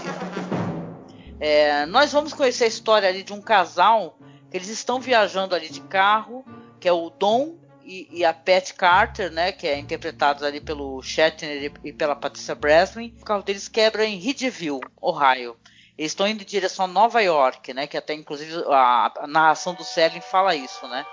É, 1.41 1.87
nós 1.87 2.13
vamos 2.13 2.33
conhecer 2.33 2.65
a 2.65 2.69
história 2.69 3.09
ali 3.09 3.23
de 3.23 3.33
um 3.33 3.41
casal 3.41 4.18
eles 4.53 4.69
estão 4.69 5.01
viajando 5.01 5.55
ali 5.55 5.69
de 5.69 5.81
carro, 5.83 6.45
que 6.81 6.89
é 6.89 6.93
o 6.93 7.11
Dom 7.11 7.57
e, 7.85 8.09
e 8.11 8.25
a 8.25 8.33
Pat 8.33 8.73
Carter, 8.73 9.31
né, 9.31 9.53
que 9.53 9.67
é 9.67 9.79
interpretado 9.79 10.45
ali 10.45 10.61
pelo 10.61 11.03
Shatner 11.03 11.73
e, 11.85 11.93
pela 11.93 12.15
Patricia 12.15 12.55
Breslin. 12.55 13.15
O 13.21 13.25
carro 13.25 13.43
deles 13.43 13.69
quebra 13.69 14.05
em 14.05 14.17
Ridgeville, 14.17 14.81
Ohio. 15.01 15.57
Eles 15.97 16.13
estão 16.13 16.29
indo 16.29 16.43
em 16.43 16.47
direção 16.47 16.85
a 16.85 16.89
Nova 16.89 17.21
York, 17.21 17.73
né, 17.75 17.87
que 17.87 17.97
até 17.97 18.15
inclusive 18.15 18.63
a, 18.69 19.13
a 19.21 19.27
narração 19.27 19.75
do 19.75 19.85
Selling 19.85 20.21
fala 20.21 20.55
isso, 20.55 20.87
né, 20.87 21.05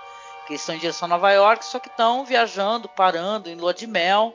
que 0.46 0.52
eles 0.52 0.60
estão 0.60 0.74
em 0.74 0.78
direção 0.78 1.06
a 1.06 1.08
Nova 1.08 1.32
York, 1.32 1.64
só 1.64 1.78
que 1.78 1.88
estão 1.88 2.24
viajando, 2.24 2.88
parando, 2.88 3.50
em 3.50 3.56
lua 3.56 3.74
de 3.74 3.86
mel. 3.86 4.34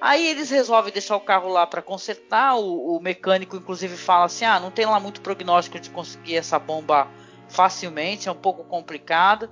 Aí 0.00 0.26
eles 0.26 0.50
resolvem 0.50 0.92
deixar 0.92 1.14
o 1.14 1.20
carro 1.20 1.48
lá 1.48 1.64
para 1.64 1.80
consertar. 1.80 2.56
O, 2.56 2.96
o, 2.96 3.00
mecânico, 3.00 3.56
inclusive, 3.56 3.96
fala 3.96 4.24
assim: 4.24 4.44
ah, 4.44 4.58
não 4.58 4.72
tem 4.72 4.84
lá 4.84 4.98
muito 4.98 5.20
prognóstico 5.20 5.78
de 5.78 5.90
conseguir 5.90 6.34
essa 6.34 6.58
bomba 6.58 7.06
facilmente, 7.52 8.28
é 8.28 8.32
um 8.32 8.36
pouco 8.36 8.64
complicado. 8.64 9.50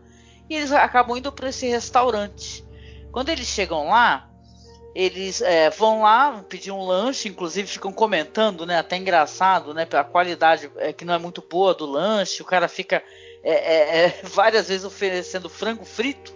E 0.48 0.56
eles 0.56 0.72
acabam 0.72 1.16
indo 1.16 1.30
para 1.30 1.50
esse 1.50 1.68
restaurante. 1.68 2.64
Quando 3.12 3.28
eles 3.28 3.46
chegam 3.46 3.88
lá, 3.88 4.28
eles 4.94 5.40
é, 5.40 5.70
vão 5.70 6.02
lá 6.02 6.44
pedir 6.48 6.72
um 6.72 6.84
lanche, 6.84 7.28
inclusive 7.28 7.68
ficam 7.68 7.92
comentando, 7.92 8.66
né? 8.66 8.78
Até 8.78 8.96
engraçado, 8.96 9.72
né? 9.72 9.86
A 9.92 10.04
qualidade 10.04 10.70
é, 10.76 10.92
que 10.92 11.04
não 11.04 11.14
é 11.14 11.18
muito 11.18 11.40
boa 11.42 11.72
do 11.74 11.86
lanche. 11.86 12.42
O 12.42 12.46
cara 12.46 12.66
fica 12.66 13.02
é, 13.42 13.52
é, 13.52 14.06
é 14.06 14.20
várias 14.24 14.68
vezes 14.68 14.84
oferecendo 14.84 15.48
frango 15.48 15.84
frito 15.84 16.34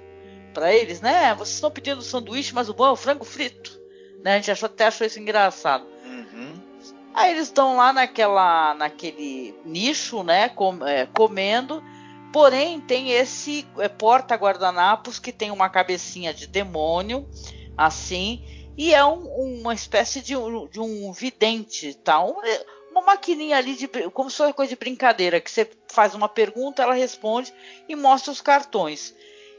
para 0.52 0.72
eles, 0.72 1.00
né? 1.00 1.34
Vocês 1.34 1.56
estão 1.56 1.70
pedindo 1.70 2.00
sanduíche, 2.02 2.54
mas 2.54 2.68
o 2.68 2.74
bom 2.74 2.86
é 2.86 2.90
o 2.90 2.96
frango 2.96 3.24
frito. 3.24 3.80
Né? 4.22 4.34
A 4.34 4.36
gente 4.36 4.50
achou, 4.50 4.66
até 4.66 4.86
achou 4.86 5.06
isso 5.06 5.18
engraçado. 5.18 5.84
Uhum. 6.04 6.53
Aí 7.14 7.30
eles 7.30 7.44
estão 7.44 7.76
lá 7.76 7.92
naquela, 7.92 8.74
naquele 8.74 9.54
nicho, 9.64 10.24
né? 10.24 10.48
Com, 10.48 10.84
é, 10.86 11.06
comendo. 11.06 11.82
Porém, 12.32 12.80
tem 12.80 13.12
esse 13.12 13.64
é, 13.78 13.88
porta-guardanapos 13.88 15.20
que 15.20 15.30
tem 15.30 15.52
uma 15.52 15.70
cabecinha 15.70 16.34
de 16.34 16.48
demônio 16.48 17.28
assim, 17.76 18.42
e 18.76 18.92
é 18.92 19.04
um, 19.04 19.60
uma 19.60 19.74
espécie 19.74 20.20
de 20.20 20.36
um, 20.36 20.66
de 20.66 20.80
um 20.80 21.12
vidente, 21.12 21.94
tá? 21.94 22.20
Um, 22.20 22.34
uma 22.90 23.02
maquininha 23.02 23.56
ali 23.56 23.74
de 23.74 23.88
como 24.10 24.30
se 24.30 24.36
fosse 24.36 24.52
coisa 24.52 24.70
de 24.70 24.76
brincadeira, 24.76 25.40
que 25.40 25.50
você 25.50 25.70
faz 25.88 26.14
uma 26.14 26.28
pergunta, 26.28 26.82
ela 26.82 26.94
responde 26.94 27.52
e 27.88 27.94
mostra 27.94 28.32
os 28.32 28.40
cartões. 28.40 29.14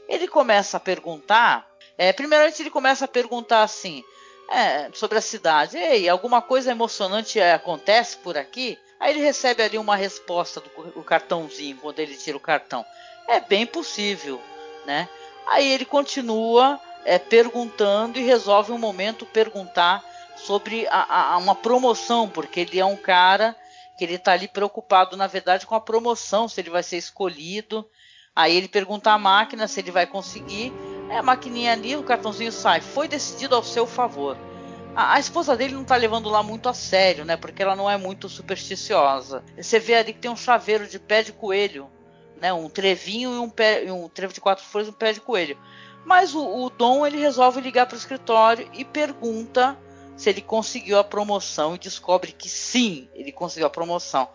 Ele 0.08 0.28
começa 0.28 0.76
a 0.76 0.80
perguntar, 0.80 1.66
é, 1.98 2.12
primeiramente 2.12 2.62
ele 2.62 2.70
começa 2.70 3.06
a 3.06 3.08
perguntar 3.08 3.62
assim, 3.62 4.02
é, 4.50 4.90
sobre 4.92 5.18
a 5.18 5.22
cidade, 5.22 5.76
ei, 5.76 6.08
alguma 6.08 6.40
coisa 6.40 6.70
emocionante 6.70 7.40
é, 7.40 7.52
acontece 7.52 8.16
por 8.18 8.38
aqui? 8.38 8.78
Aí 8.98 9.12
ele 9.12 9.20
recebe 9.20 9.62
ali 9.62 9.78
uma 9.78 9.96
resposta 9.96 10.60
do 10.60 11.02
cartãozinho 11.02 11.76
quando 11.76 11.98
ele 11.98 12.16
tira 12.16 12.36
o 12.36 12.40
cartão. 12.40 12.84
É 13.28 13.40
bem 13.40 13.66
possível, 13.66 14.40
né? 14.86 15.08
Aí 15.46 15.70
ele 15.70 15.84
continua 15.84 16.80
é, 17.04 17.18
perguntando 17.18 18.18
e 18.18 18.22
resolve 18.22 18.72
um 18.72 18.78
momento 18.78 19.26
perguntar 19.26 20.02
sobre 20.36 20.86
a, 20.88 21.32
a, 21.32 21.36
uma 21.38 21.54
promoção, 21.54 22.28
porque 22.28 22.60
ele 22.60 22.78
é 22.78 22.84
um 22.84 22.96
cara 22.96 23.56
que 23.96 24.04
ele 24.04 24.14
está 24.14 24.32
ali 24.32 24.48
preocupado, 24.48 25.16
na 25.16 25.26
verdade, 25.26 25.66
com 25.66 25.74
a 25.74 25.80
promoção, 25.80 26.48
se 26.48 26.60
ele 26.60 26.70
vai 26.70 26.82
ser 26.82 26.98
escolhido. 26.98 27.88
Aí 28.34 28.54
ele 28.54 28.68
pergunta 28.68 29.10
à 29.10 29.18
máquina 29.18 29.66
se 29.66 29.80
ele 29.80 29.90
vai 29.90 30.06
conseguir. 30.06 30.72
É 31.08 31.18
a 31.18 31.22
maquininha 31.22 31.72
ali, 31.72 31.96
o 31.96 32.02
cartãozinho 32.02 32.52
sai. 32.52 32.80
Foi 32.80 33.06
decidido 33.06 33.54
ao 33.54 33.62
seu 33.62 33.86
favor. 33.86 34.36
A, 34.94 35.14
a 35.14 35.20
esposa 35.20 35.56
dele 35.56 35.74
não 35.74 35.82
está 35.82 35.96
levando 35.96 36.28
lá 36.28 36.42
muito 36.42 36.68
a 36.68 36.74
sério, 36.74 37.24
né? 37.24 37.36
Porque 37.36 37.62
ela 37.62 37.76
não 37.76 37.88
é 37.88 37.96
muito 37.96 38.28
supersticiosa. 38.28 39.44
Você 39.56 39.78
vê 39.78 39.94
ali 39.94 40.12
que 40.12 40.20
tem 40.20 40.30
um 40.30 40.36
chaveiro 40.36 40.86
de 40.86 40.98
pé 40.98 41.22
de 41.22 41.32
coelho, 41.32 41.90
né? 42.40 42.52
Um 42.52 42.68
trevinho 42.68 43.34
e 43.34 43.38
um, 43.38 43.48
pé, 43.48 43.90
um 43.92 44.08
trevo 44.08 44.32
de 44.32 44.40
quatro 44.40 44.64
folhas 44.64 44.88
e 44.88 44.90
um 44.90 44.94
pé 44.94 45.12
de 45.12 45.20
coelho. 45.20 45.58
Mas 46.04 46.34
o, 46.34 46.42
o 46.44 46.70
Dom 46.70 47.06
ele 47.06 47.18
resolve 47.18 47.60
ligar 47.60 47.86
para 47.86 47.94
o 47.94 47.98
escritório 47.98 48.68
e 48.72 48.84
pergunta 48.84 49.76
se 50.16 50.30
ele 50.30 50.40
conseguiu 50.40 50.98
a 50.98 51.04
promoção 51.04 51.74
e 51.74 51.78
descobre 51.78 52.32
que 52.32 52.48
sim, 52.48 53.08
ele 53.12 53.30
conseguiu 53.30 53.66
a 53.66 53.70
promoção. 53.70 54.28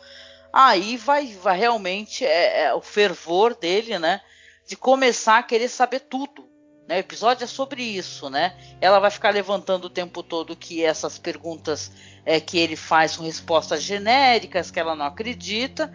Aí 0.53 0.97
vai, 0.97 1.27
vai 1.27 1.57
realmente 1.57 2.25
é, 2.25 2.63
é, 2.63 2.73
o 2.73 2.81
fervor 2.81 3.55
dele, 3.55 3.97
né, 3.97 4.21
de 4.67 4.75
começar 4.75 5.37
a 5.37 5.43
querer 5.43 5.69
saber 5.69 6.01
tudo. 6.01 6.50
Né? 6.91 6.97
O 6.97 6.99
episódio 6.99 7.45
é 7.45 7.47
sobre 7.47 7.81
isso, 7.81 8.29
né? 8.29 8.53
Ela 8.81 8.99
vai 8.99 9.09
ficar 9.09 9.33
levantando 9.33 9.85
o 9.85 9.89
tempo 9.89 10.21
todo 10.21 10.57
que 10.57 10.83
essas 10.83 11.17
perguntas 11.17 11.89
é, 12.25 12.37
que 12.41 12.59
ele 12.59 12.75
faz 12.75 13.11
são 13.11 13.23
respostas 13.23 13.81
genéricas 13.81 14.69
que 14.69 14.77
ela 14.77 14.93
não 14.93 15.05
acredita. 15.05 15.89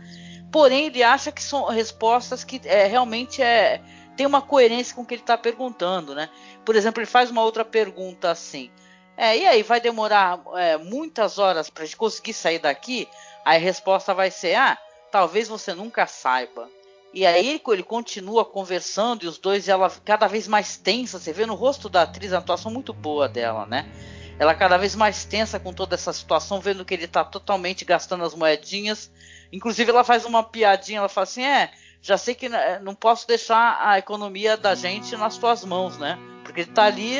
Porém, 0.50 0.86
ele 0.86 1.02
acha 1.02 1.30
que 1.30 1.42
são 1.42 1.66
respostas 1.66 2.42
que 2.44 2.62
é, 2.64 2.86
realmente 2.86 3.42
é, 3.42 3.82
tem 4.16 4.26
uma 4.26 4.40
coerência 4.40 4.94
com 4.94 5.02
o 5.02 5.04
que 5.04 5.12
ele 5.12 5.20
está 5.20 5.36
perguntando, 5.36 6.14
né? 6.14 6.30
Por 6.64 6.74
exemplo, 6.74 7.02
ele 7.02 7.06
faz 7.06 7.30
uma 7.30 7.42
outra 7.42 7.62
pergunta 7.62 8.30
assim: 8.30 8.70
é, 9.18 9.36
e 9.36 9.46
aí, 9.46 9.62
vai 9.62 9.82
demorar 9.82 10.40
é, 10.54 10.78
muitas 10.78 11.38
horas 11.38 11.68
para 11.68 11.86
conseguir 11.94 12.32
sair 12.32 12.58
daqui? 12.58 13.06
Aí 13.44 13.58
a 13.58 13.60
resposta 13.60 14.14
vai 14.14 14.30
ser: 14.30 14.54
ah, 14.54 14.78
talvez 15.12 15.46
você 15.46 15.74
nunca 15.74 16.06
saiba. 16.06 16.70
E 17.16 17.24
aí 17.24 17.62
ele 17.66 17.82
continua 17.82 18.44
conversando 18.44 19.24
e 19.24 19.26
os 19.26 19.38
dois, 19.38 19.70
ela 19.70 19.90
cada 20.04 20.26
vez 20.26 20.46
mais 20.46 20.76
tensa. 20.76 21.18
Você 21.18 21.32
vê 21.32 21.46
no 21.46 21.54
rosto 21.54 21.88
da 21.88 22.02
atriz 22.02 22.30
a 22.30 22.36
atuação 22.36 22.70
muito 22.70 22.92
boa 22.92 23.26
dela, 23.26 23.64
né? 23.64 23.90
Ela 24.38 24.54
cada 24.54 24.76
vez 24.76 24.94
mais 24.94 25.24
tensa 25.24 25.58
com 25.58 25.72
toda 25.72 25.94
essa 25.94 26.12
situação, 26.12 26.60
vendo 26.60 26.84
que 26.84 26.92
ele 26.92 27.06
está 27.06 27.24
totalmente 27.24 27.86
gastando 27.86 28.22
as 28.22 28.34
moedinhas. 28.34 29.10
Inclusive, 29.50 29.90
ela 29.90 30.04
faz 30.04 30.26
uma 30.26 30.42
piadinha, 30.42 30.98
ela 30.98 31.08
fala 31.08 31.22
assim: 31.22 31.42
é 31.42 31.70
já 32.02 32.18
sei 32.18 32.34
que 32.34 32.50
né, 32.50 32.80
não 32.80 32.94
posso 32.94 33.26
deixar 33.26 33.78
a 33.80 33.98
economia 33.98 34.54
da 34.54 34.74
gente 34.74 35.16
nas 35.16 35.38
tuas 35.38 35.64
mãos, 35.64 35.96
né? 35.96 36.18
Porque 36.44 36.60
ele 36.60 36.70
tá 36.70 36.84
ali, 36.84 37.16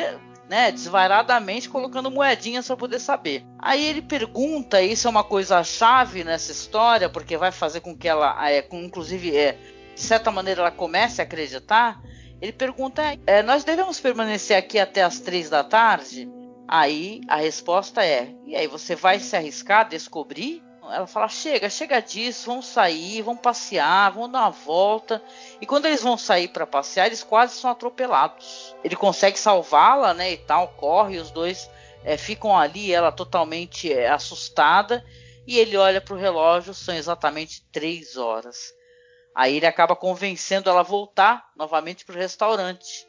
né, 0.47 0.71
desvairadamente 0.73 1.71
colocando 1.71 2.11
moedinhas 2.11 2.67
para 2.67 2.77
poder 2.77 2.99
saber. 2.99 3.47
Aí 3.59 3.83
ele 3.83 4.03
pergunta, 4.03 4.83
isso 4.83 5.07
é 5.07 5.11
uma 5.11 5.25
coisa 5.25 5.65
chave 5.65 6.23
nessa 6.23 6.53
história, 6.53 7.09
porque 7.09 7.39
vai 7.39 7.51
fazer 7.51 7.81
com 7.81 7.97
que 7.97 8.07
ela, 8.07 8.47
é, 8.47 8.61
com, 8.61 8.79
inclusive, 8.83 9.35
é, 9.35 9.59
de 9.97 10.03
certa 10.03 10.31
maneira, 10.31 10.61
ela 10.61 10.71
comece 10.71 11.23
a 11.23 11.25
acreditar. 11.25 11.99
Ele 12.41 12.53
pergunta: 12.53 13.03
é, 13.27 13.43
nós 13.43 13.65
devemos 13.65 13.99
permanecer 13.99 14.57
aqui 14.57 14.79
até 14.79 15.03
as 15.03 15.19
três 15.19 15.49
da 15.49 15.65
tarde? 15.65 16.29
Aí 16.69 17.23
a 17.27 17.37
resposta 17.37 18.05
é: 18.05 18.29
e 18.45 18.55
aí 18.55 18.67
você 18.67 18.95
vai 18.95 19.19
se 19.19 19.35
arriscar 19.35 19.81
a 19.81 19.89
descobrir? 19.89 20.63
ela 20.83 21.07
fala: 21.07 21.29
chega, 21.29 21.71
chega 21.71 22.01
disso, 22.01 22.47
vamos 22.47 22.67
sair, 22.67 23.23
vamos 23.23 23.41
passear, 23.41 24.13
vamos 24.13 24.31
dar 24.31 24.43
uma 24.43 24.51
volta. 24.51 25.23
E 25.63 25.67
quando 25.67 25.87
eles 25.87 26.03
vão 26.03 26.19
sair 26.19 26.49
para 26.49 26.67
passear, 26.67 27.07
eles 27.07 27.23
quase 27.23 27.55
são 27.55 27.71
atropelados. 27.71 28.77
Ele 28.85 28.95
consegue 28.95 29.39
salvá-la, 29.39 30.13
né? 30.13 30.33
E 30.33 30.37
tal, 30.37 30.69
corre, 30.77 31.19
os 31.19 31.31
dois 31.31 31.71
é, 32.05 32.19
ficam 32.19 32.57
ali, 32.57 32.93
ela 32.93 33.11
totalmente 33.11 33.91
é, 33.91 34.11
assustada. 34.11 35.03
E 35.47 35.59
ele 35.59 35.77
olha 35.77 36.03
para 36.03 36.15
o 36.15 36.19
relógio, 36.19 36.75
são 36.75 36.95
exatamente 36.95 37.65
três 37.73 38.19
horas. 38.19 38.77
Aí 39.37 39.59
ele 39.59 39.67
acaba 39.67 39.95
convencendo 39.95 40.71
ela 40.71 40.81
a 40.81 40.83
voltar 40.83 41.51
novamente 41.55 42.07
para 42.07 42.17
o 42.17 42.19
restaurante. 42.19 43.07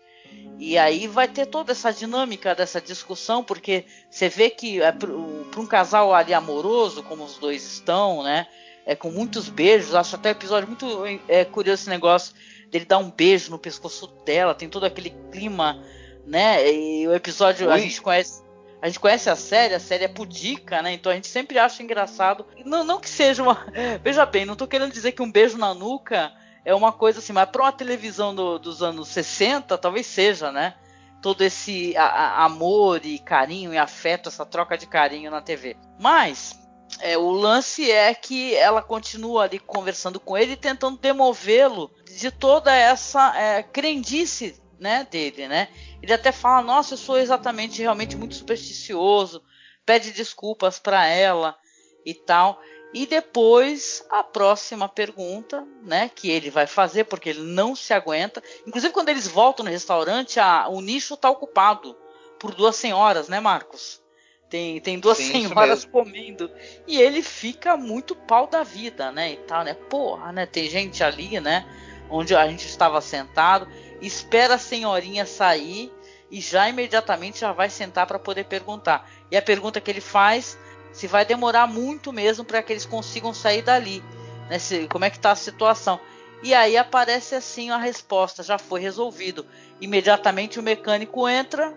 E 0.60 0.78
aí 0.78 1.08
vai 1.08 1.26
ter 1.26 1.46
toda 1.46 1.72
essa 1.72 1.94
dinâmica 1.94 2.54
dessa 2.54 2.82
discussão, 2.82 3.42
porque 3.42 3.86
você 4.12 4.28
vê 4.28 4.50
que 4.50 4.82
é, 4.82 4.92
para 4.92 5.10
um 5.10 5.66
casal 5.66 6.14
ali 6.14 6.34
amoroso, 6.34 7.02
como 7.02 7.24
os 7.24 7.38
dois 7.38 7.64
estão, 7.64 8.24
né? 8.24 8.46
É, 8.86 8.94
com 8.94 9.10
muitos 9.10 9.48
beijos, 9.48 9.96
acho 9.96 10.18
até 10.18 10.30
o 10.30 10.32
episódio 10.32 10.68
muito 10.68 10.86
é, 11.30 11.46
curioso 11.46 11.84
esse 11.84 11.90
negócio 11.90 12.36
dele 12.70 12.84
dar 12.84 12.98
um 12.98 13.10
beijo 13.10 13.50
no 13.50 13.58
pescoço 13.58 14.08
dela, 14.26 14.54
tem 14.54 14.68
todo 14.68 14.86
aquele 14.86 15.12
clima, 15.32 15.82
né? 16.26 16.70
E 16.70 17.08
o 17.08 17.14
episódio 17.14 17.68
Ui. 17.68 17.74
a 17.74 17.78
gente 17.78 18.02
conhece. 18.02 18.44
A 18.82 18.88
gente 18.88 19.00
conhece 19.00 19.30
a 19.30 19.36
série, 19.36 19.74
a 19.74 19.80
série 19.80 20.04
é 20.04 20.08
pudica, 20.08 20.82
né? 20.82 20.94
Então 20.94 21.12
a 21.12 21.16
gente 21.16 21.28
sempre 21.28 21.58
acha 21.58 21.82
engraçado. 21.82 22.46
Não, 22.64 22.84
não 22.84 23.00
que 23.00 23.10
seja 23.10 23.42
uma. 23.42 23.66
Veja 24.04 24.26
bem, 24.26 24.46
não 24.46 24.56
tô 24.56 24.68
querendo 24.68 24.92
dizer 24.92 25.14
que 25.14 25.22
um 25.22 25.32
beijo 25.32 25.58
na 25.58 25.74
nuca 25.74 26.32
é 26.64 26.76
uma 26.76 26.92
coisa 26.92 27.20
assim, 27.20 27.34
mas 27.34 27.50
para 27.50 27.64
uma 27.64 27.72
televisão 27.72 28.36
do, 28.36 28.60
dos 28.60 28.84
anos 28.84 29.08
60, 29.08 29.78
talvez 29.78 30.06
seja, 30.06 30.52
né? 30.52 30.76
Todo 31.22 31.42
esse 31.42 31.98
a, 31.98 32.06
a, 32.06 32.46
amor 32.46 33.04
e 33.04 33.18
carinho 33.18 33.74
e 33.74 33.78
afeto, 33.78 34.30
essa 34.30 34.46
troca 34.46 34.78
de 34.78 34.86
carinho 34.86 35.32
na 35.32 35.42
TV. 35.42 35.76
Mas 36.00 36.60
é, 37.00 37.18
o 37.18 37.32
lance 37.32 37.90
é 37.90 38.14
que 38.14 38.54
ela 38.54 38.84
continua 38.84 39.44
ali 39.44 39.58
conversando 39.58 40.20
com 40.20 40.38
ele, 40.38 40.56
tentando 40.56 40.98
demovê-lo 40.98 41.92
de 42.06 42.30
toda 42.30 42.76
essa 42.76 43.36
é, 43.36 43.64
crendice 43.64 44.62
né, 44.80 45.08
dele, 45.10 45.48
né? 45.48 45.70
Ele 46.02 46.14
até 46.14 46.32
fala: 46.32 46.62
Nossa, 46.62 46.94
eu 46.94 46.98
sou 46.98 47.18
exatamente, 47.18 47.82
realmente 47.82 48.16
muito 48.16 48.36
supersticioso. 48.36 49.44
Pede 49.86 50.12
desculpas 50.12 50.80
para 50.80 51.06
ela 51.06 51.58
e 52.06 52.14
tal. 52.14 52.62
E 52.94 53.06
depois 53.06 54.06
a 54.10 54.24
próxima 54.24 54.88
pergunta, 54.88 55.66
né, 55.84 56.10
que 56.14 56.30
ele 56.30 56.50
vai 56.50 56.66
fazer 56.66 57.04
porque 57.04 57.30
ele 57.30 57.42
não 57.42 57.76
se 57.76 57.94
aguenta. 57.94 58.42
Inclusive 58.66 58.94
quando 58.94 59.10
eles 59.10 59.28
voltam 59.28 59.66
no 59.66 59.72
restaurante, 59.72 60.40
a, 60.40 60.68
o 60.70 60.82
nicho 60.82 61.14
está 61.14 61.30
ocupado 61.30 61.96
por 62.40 62.56
duas 62.56 62.76
senhoras, 62.76 63.28
né, 63.28 63.40
Marcos? 63.40 64.02
Tem, 64.50 64.80
tem 64.80 64.98
duas 64.98 65.18
Sim, 65.18 65.48
senhoras 65.48 65.84
comendo 65.84 66.50
e 66.88 67.02
ele 67.02 67.22
fica 67.22 67.76
muito 67.76 68.16
pau 68.16 68.48
da 68.48 68.64
vida, 68.64 69.12
né, 69.12 69.34
e 69.34 69.38
tal, 69.38 69.66
né? 69.66 69.74
Porra, 69.74 70.32
né? 70.32 70.46
Tem 70.46 70.70
gente 70.70 71.04
ali, 71.04 71.40
né, 71.42 71.66
onde 72.10 72.34
a 72.34 72.48
gente 72.48 72.66
estava 72.66 73.02
sentado, 73.02 73.68
espera 74.02 74.56
a 74.56 74.60
senhorinha 74.60 75.26
sair 75.26 75.92
e 76.30 76.42
já 76.42 76.68
imediatamente 76.70 77.40
já 77.40 77.52
vai 77.52 77.70
sentar 77.70 78.06
para 78.06 78.20
poder 78.20 78.46
perguntar. 78.46 79.10
E 79.32 79.38
a 79.38 79.42
pergunta 79.42 79.82
que 79.82 79.90
ele 79.90 80.02
faz 80.02 80.58
se 80.92 81.08
vai 81.08 81.26
demorar 81.26 81.68
muito 81.68 82.12
mesmo 82.12 82.44
para 82.44 82.62
que 82.62 82.74
eles 82.74 82.86
consigam 82.86 83.34
sair 83.34 83.62
dali. 83.62 84.04
Né? 84.50 84.60
Se, 84.60 84.88
como 84.88 85.06
é 85.06 85.10
que 85.10 85.18
está 85.18 85.32
a 85.32 85.36
situação. 85.36 86.00
E 86.44 86.54
aí 86.54 86.78
aparece 86.78 87.36
assim 87.36 87.72
a 87.72 87.78
resposta, 87.78 88.44
já 88.44 88.58
foi 88.58 88.80
resolvido. 88.80 89.46
Imediatamente 89.82 90.60
o 90.60 90.64
mecânico 90.64 91.28
entra 91.28 91.76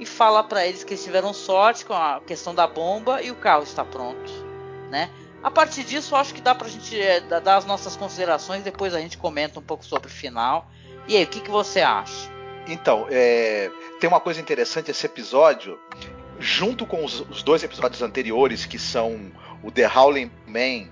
e 0.00 0.06
fala 0.06 0.42
para 0.42 0.66
eles 0.66 0.82
que 0.82 0.94
eles 0.94 1.04
tiveram 1.04 1.32
sorte 1.32 1.84
com 1.84 1.92
a 1.92 2.20
questão 2.26 2.54
da 2.54 2.66
bomba 2.66 3.22
e 3.22 3.30
o 3.30 3.36
carro 3.36 3.62
está 3.62 3.84
pronto, 3.84 4.32
né? 4.90 5.10
A 5.42 5.50
partir 5.50 5.84
disso, 5.84 6.16
acho 6.16 6.34
que 6.34 6.40
dá 6.40 6.54
pra 6.54 6.68
gente 6.68 6.98
é, 7.00 7.20
dar 7.20 7.56
as 7.56 7.64
nossas 7.64 7.96
considerações, 7.96 8.62
depois 8.62 8.94
a 8.94 9.00
gente 9.00 9.16
comenta 9.16 9.58
um 9.58 9.62
pouco 9.62 9.84
sobre 9.84 10.08
o 10.08 10.10
final. 10.12 10.70
E 11.08 11.16
aí, 11.16 11.24
o 11.24 11.26
que, 11.26 11.40
que 11.40 11.50
você 11.50 11.80
acha? 11.80 12.30
Então, 12.66 13.06
é, 13.10 13.70
tem 13.98 14.08
uma 14.08 14.20
coisa 14.20 14.40
interessante 14.40 14.90
esse 14.90 15.04
episódio, 15.06 15.78
junto 16.38 16.86
com 16.86 17.04
os, 17.04 17.20
os, 17.20 17.42
dois 17.42 17.62
episódios 17.62 18.02
anteriores, 18.02 18.64
que 18.66 18.78
são 18.78 19.32
o 19.62 19.70
The 19.70 19.90
Howling 19.92 20.30
Man 20.46 20.88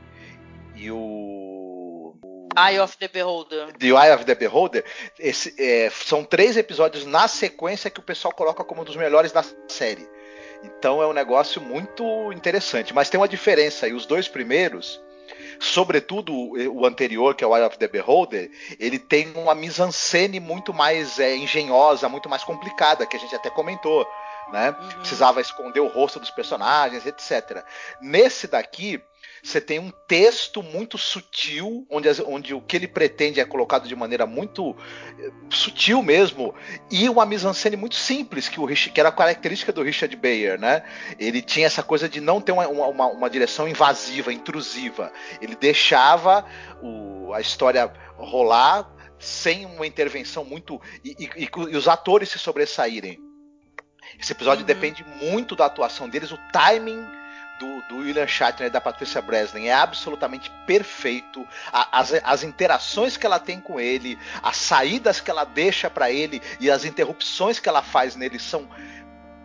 e 0.74 0.90
o. 0.90 2.16
Eye 2.56 2.80
of 2.80 2.96
the 2.98 3.08
Beholder. 3.08 3.72
The 3.78 3.86
Eye 3.86 4.14
of 4.14 4.24
the 4.24 4.34
Beholder. 4.34 4.84
Esse, 5.18 5.54
é, 5.58 5.90
são 5.90 6.24
três 6.24 6.56
episódios 6.56 7.06
na 7.06 7.28
sequência 7.28 7.90
que 7.90 8.00
o 8.00 8.02
pessoal 8.02 8.34
coloca 8.34 8.64
como 8.64 8.80
um 8.80 8.84
dos 8.84 8.96
melhores 8.96 9.30
da 9.30 9.44
série. 9.68 10.08
Então 10.64 11.00
é 11.00 11.06
um 11.06 11.12
negócio 11.12 11.60
muito 11.60 12.32
interessante. 12.32 12.92
Mas 12.92 13.08
tem 13.08 13.20
uma 13.20 13.28
diferença 13.28 13.86
aí. 13.86 13.92
Os 13.92 14.06
dois 14.06 14.26
primeiros, 14.26 15.00
sobretudo 15.60 16.32
o 16.34 16.86
anterior, 16.86 17.34
que 17.34 17.44
é 17.44 17.46
o 17.46 17.56
Eye 17.56 17.66
of 17.66 17.78
the 17.78 17.88
Beholder, 17.88 18.50
ele 18.78 18.98
tem 18.98 19.32
uma 19.34 19.54
mise-en-scène 19.54 20.40
muito 20.40 20.72
mais 20.72 21.18
é, 21.18 21.36
engenhosa, 21.36 22.08
muito 22.08 22.28
mais 22.28 22.44
complicada, 22.44 23.06
que 23.06 23.16
a 23.16 23.20
gente 23.20 23.34
até 23.34 23.50
comentou. 23.50 24.06
Né? 24.52 24.70
Uhum. 24.70 24.88
Precisava 25.00 25.40
esconder 25.40 25.80
o 25.80 25.88
rosto 25.88 26.18
dos 26.18 26.30
personagens, 26.30 27.04
etc. 27.04 27.64
Nesse 28.00 28.46
daqui, 28.46 29.02
você 29.42 29.60
tem 29.60 29.78
um 29.78 29.90
texto 30.06 30.62
muito 30.62 30.98
sutil, 30.98 31.86
onde, 31.90 32.08
onde 32.26 32.54
o 32.54 32.60
que 32.60 32.76
ele 32.76 32.88
pretende 32.88 33.40
é 33.40 33.44
colocado 33.44 33.86
de 33.86 33.94
maneira 33.94 34.26
muito 34.26 34.76
eh, 35.18 35.30
sutil 35.50 36.02
mesmo, 36.02 36.54
e 36.90 37.08
uma 37.08 37.24
mise-en-scène 37.24 37.76
muito 37.76 37.94
simples, 37.94 38.48
que, 38.48 38.60
o, 38.60 38.66
que 38.66 39.00
era 39.00 39.08
a 39.08 39.12
característica 39.12 39.72
do 39.72 39.82
Richard 39.82 40.14
Bayer, 40.16 40.58
né? 40.58 40.82
Ele 41.18 41.40
tinha 41.40 41.66
essa 41.66 41.82
coisa 41.82 42.08
de 42.08 42.20
não 42.20 42.40
ter 42.40 42.52
uma, 42.52 42.66
uma, 42.68 43.06
uma 43.06 43.30
direção 43.30 43.68
invasiva, 43.68 44.32
intrusiva. 44.32 45.12
Ele 45.40 45.54
deixava 45.54 46.44
o, 46.82 47.32
a 47.32 47.40
história 47.40 47.92
rolar 48.16 48.90
sem 49.18 49.66
uma 49.66 49.86
intervenção 49.86 50.44
muito. 50.44 50.80
e, 51.04 51.16
e, 51.36 51.44
e 51.44 51.76
os 51.76 51.88
atores 51.88 52.28
se 52.28 52.38
sobressaírem. 52.38 53.18
Esse 54.18 54.32
episódio 54.32 54.62
uhum. 54.62 54.66
depende 54.66 55.04
muito 55.20 55.54
da 55.54 55.66
atuação 55.66 56.08
deles, 56.08 56.32
o 56.32 56.38
timing 56.52 57.04
do, 57.58 57.82
do 57.82 57.96
William 57.98 58.26
Shatner 58.26 58.68
e 58.68 58.72
da 58.72 58.80
Patricia 58.80 59.20
Breslin 59.20 59.66
é 59.66 59.72
absolutamente 59.72 60.50
perfeito. 60.66 61.46
A, 61.72 62.00
as, 62.00 62.12
as 62.24 62.42
interações 62.42 63.16
que 63.16 63.26
ela 63.26 63.38
tem 63.38 63.60
com 63.60 63.80
ele, 63.80 64.18
as 64.42 64.56
saídas 64.56 65.20
que 65.20 65.30
ela 65.30 65.44
deixa 65.44 65.90
para 65.90 66.10
ele 66.10 66.40
e 66.60 66.70
as 66.70 66.84
interrupções 66.84 67.58
que 67.58 67.68
ela 67.68 67.82
faz 67.82 68.16
nele 68.16 68.38
são 68.38 68.68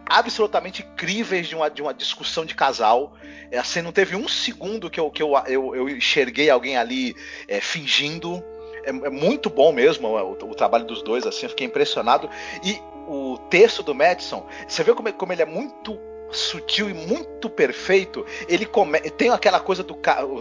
absolutamente 0.06 0.84
incríveis 0.84 1.48
de 1.48 1.56
uma, 1.56 1.70
de 1.70 1.82
uma 1.82 1.94
discussão 1.94 2.46
de 2.46 2.56
casal. 2.56 3.14
É, 3.52 3.58
assim, 3.58 3.82
não 3.82 3.92
teve 3.92 4.16
um 4.16 4.28
segundo 4.28 4.90
que 4.90 5.00
eu, 5.00 5.10
que 5.10 5.22
eu, 5.22 5.34
eu, 5.48 5.76
eu 5.76 5.90
enxerguei 5.90 6.50
alguém 6.50 6.78
ali 6.78 7.16
é, 7.48 7.60
fingindo. 7.60 8.44
É, 8.84 8.90
é, 8.90 9.10
muito 9.10 9.50
bom 9.50 9.72
mesmo 9.72 10.08
o, 10.08 10.32
o, 10.32 10.56
trabalho 10.56 10.86
dos 10.86 11.02
dois, 11.02 11.26
assim, 11.26 11.46
eu 11.46 11.50
fiquei 11.50 11.68
impressionado. 11.68 12.30
E 12.64 12.80
o 13.08 13.38
texto 13.50 13.82
do 13.84 13.96
Madison, 13.96 14.46
você 14.68 14.84
vê 14.84 14.94
como, 14.94 15.12
como 15.14 15.34
ele 15.34 15.42
é 15.42 15.46
muito 15.46 16.00
sutil 16.34 16.90
e 16.90 16.94
muito 16.94 17.50
perfeito, 17.50 18.26
ele 18.48 18.66
come... 18.66 19.00
tem 19.12 19.30
aquela 19.30 19.60
coisa 19.60 19.84
do 19.84 19.98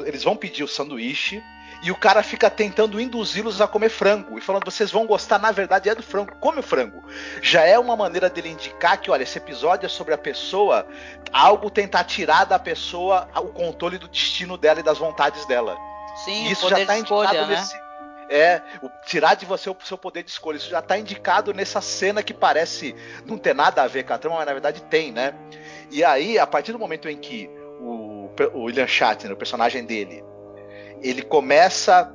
eles 0.07 0.23
vão 0.23 0.37
pedir 0.37 0.65
o 0.65 0.69
sanduíche 0.69 1.43
e 1.83 1.91
o 1.91 1.97
cara 1.97 2.23
fica 2.23 2.49
tentando 2.49 3.01
induzi-los 3.01 3.61
a 3.61 3.67
comer 3.67 3.89
frango 3.89 4.39
e 4.39 4.41
falando 4.41 4.65
vocês 4.65 4.91
vão 4.91 5.05
gostar, 5.05 5.39
na 5.41 5.51
verdade 5.51 5.89
é 5.89 5.95
do 5.95 6.03
frango, 6.03 6.37
come 6.37 6.61
o 6.61 6.63
frango. 6.63 7.03
Já 7.43 7.65
é 7.65 7.77
uma 7.77 7.97
maneira 7.97 8.31
dele 8.31 8.51
indicar 8.51 9.01
que, 9.01 9.11
olha, 9.11 9.25
esse 9.25 9.37
episódio 9.37 9.87
é 9.87 9.89
sobre 9.89 10.15
a 10.15 10.19
pessoa, 10.19 10.87
algo 11.33 11.69
tentar 11.71 12.05
tirar 12.05 12.45
da 12.45 12.59
pessoa 12.59 13.29
o 13.35 13.49
controle 13.49 13.99
do 13.99 14.07
destino 14.07 14.57
dela 14.57 14.79
e 14.79 14.83
das 14.83 14.99
vontades 14.99 15.45
dela. 15.47 15.77
Sim, 16.25 16.47
isso 16.49 16.69
já 16.69 16.81
está 16.81 16.97
indicado 16.97 17.35
né? 17.35 17.47
nesse 17.47 17.83
é 18.33 18.63
o, 18.81 18.89
tirar 19.05 19.35
de 19.35 19.45
você 19.45 19.69
o 19.69 19.77
seu 19.85 19.99
poder 19.99 20.23
de 20.23 20.31
escolha. 20.31 20.57
Isso 20.57 20.71
já 20.71 20.79
está 20.79 20.97
indicado 20.97 21.53
nessa 21.53 21.83
cena 21.83 22.23
que 22.23 22.33
parece 22.33 22.97
não 23.27 23.37
ter 23.37 23.55
nada 23.55 23.83
a 23.83 23.87
ver 23.87 24.05
com 24.05 24.15
a 24.15 24.19
trama, 24.19 24.37
mas 24.37 24.47
na 24.47 24.53
verdade 24.53 24.83
tem, 24.85 25.13
né? 25.13 25.35
E 25.91 26.05
aí, 26.05 26.39
a 26.39 26.47
partir 26.47 26.73
do 26.73 26.79
momento 26.79 27.09
em 27.09 27.17
que 27.17 27.49
o, 27.81 28.31
o 28.55 28.63
William 28.65 28.87
Shatner, 28.87 29.33
o 29.33 29.37
personagem 29.37 29.85
dele, 29.85 30.25
ele 31.03 31.23
começa 31.23 32.15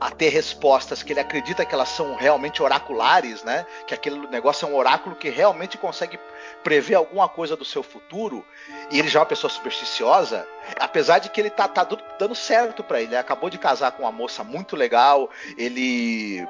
a 0.00 0.10
ter 0.10 0.28
respostas 0.28 1.02
que 1.02 1.12
ele 1.12 1.20
acredita 1.20 1.64
que 1.64 1.74
elas 1.74 1.88
são 1.88 2.14
realmente 2.14 2.62
oraculares, 2.62 3.42
né? 3.44 3.64
Que 3.86 3.94
aquele 3.94 4.26
negócio 4.28 4.66
é 4.66 4.70
um 4.70 4.74
oráculo 4.74 5.14
que 5.14 5.30
realmente 5.30 5.78
consegue 5.78 6.18
prever 6.62 6.94
alguma 6.94 7.28
coisa 7.28 7.56
do 7.56 7.64
seu 7.64 7.82
futuro. 7.82 8.44
E 8.90 8.98
ele 8.98 9.08
já 9.08 9.20
é 9.20 9.22
uma 9.22 9.26
pessoa 9.26 9.50
supersticiosa, 9.50 10.46
apesar 10.80 11.20
de 11.20 11.28
que 11.28 11.40
ele 11.40 11.50
tá, 11.50 11.68
tá 11.68 11.86
dando 12.18 12.34
certo 12.34 12.82
para 12.82 13.00
ele. 13.00 13.10
Ele 13.10 13.16
acabou 13.16 13.48
de 13.48 13.58
casar 13.58 13.92
com 13.92 14.02
uma 14.02 14.12
moça 14.12 14.42
muito 14.42 14.76
legal, 14.76 15.30
ele 15.56 16.46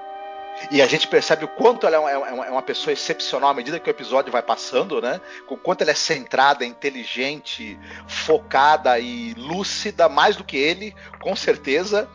e 0.71 0.81
a 0.81 0.87
gente 0.87 1.09
percebe 1.09 1.45
o 1.45 1.49
quanto 1.49 1.87
ela 1.87 2.11
é, 2.11 2.15
é 2.15 2.19
uma, 2.19 2.47
é 2.47 2.51
uma, 2.51 2.63
pessoa 2.63 2.93
excepcional 2.93 3.51
à 3.51 3.55
medida 3.55 3.79
que 3.79 3.89
o 3.89 3.91
episódio 3.91 4.33
vai 4.33 4.43
passando, 4.43 5.01
né? 5.01 5.21
O 5.49 5.57
quanto 5.57 5.83
ela 5.83 5.91
é 5.91 5.95
centrada, 5.95 6.65
inteligente, 6.65 7.79
focada 8.07 8.99
e 8.99 9.35
lúcida, 9.35 10.09
mais 10.09 10.37
do 10.37 10.45
que 10.45 10.57
ele, 10.57 10.95
com 11.21 11.35
certeza. 11.37 12.09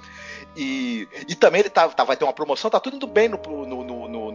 E, 0.56 1.08
e 1.28 1.36
também 1.36 1.62
ele 1.62 1.70
tá, 1.70 1.88
tá, 1.90 2.04
vai 2.04 2.18
ter 2.18 2.24
uma 2.24 2.34
promoção, 2.34 2.70
tá 2.70 2.80
tudo 2.80 2.96
indo 2.96 3.08
bem 3.08 3.30
no, 3.30 3.38
no, 3.66 3.84
no, 3.84 4.08
no, 4.08 4.32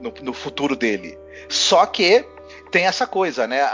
no 0.00 0.32
futuro 0.32 0.76
dele. 0.76 1.18
Só 1.48 1.84
que 1.86 2.24
tem 2.70 2.86
essa 2.86 3.06
coisa, 3.06 3.46
né? 3.46 3.66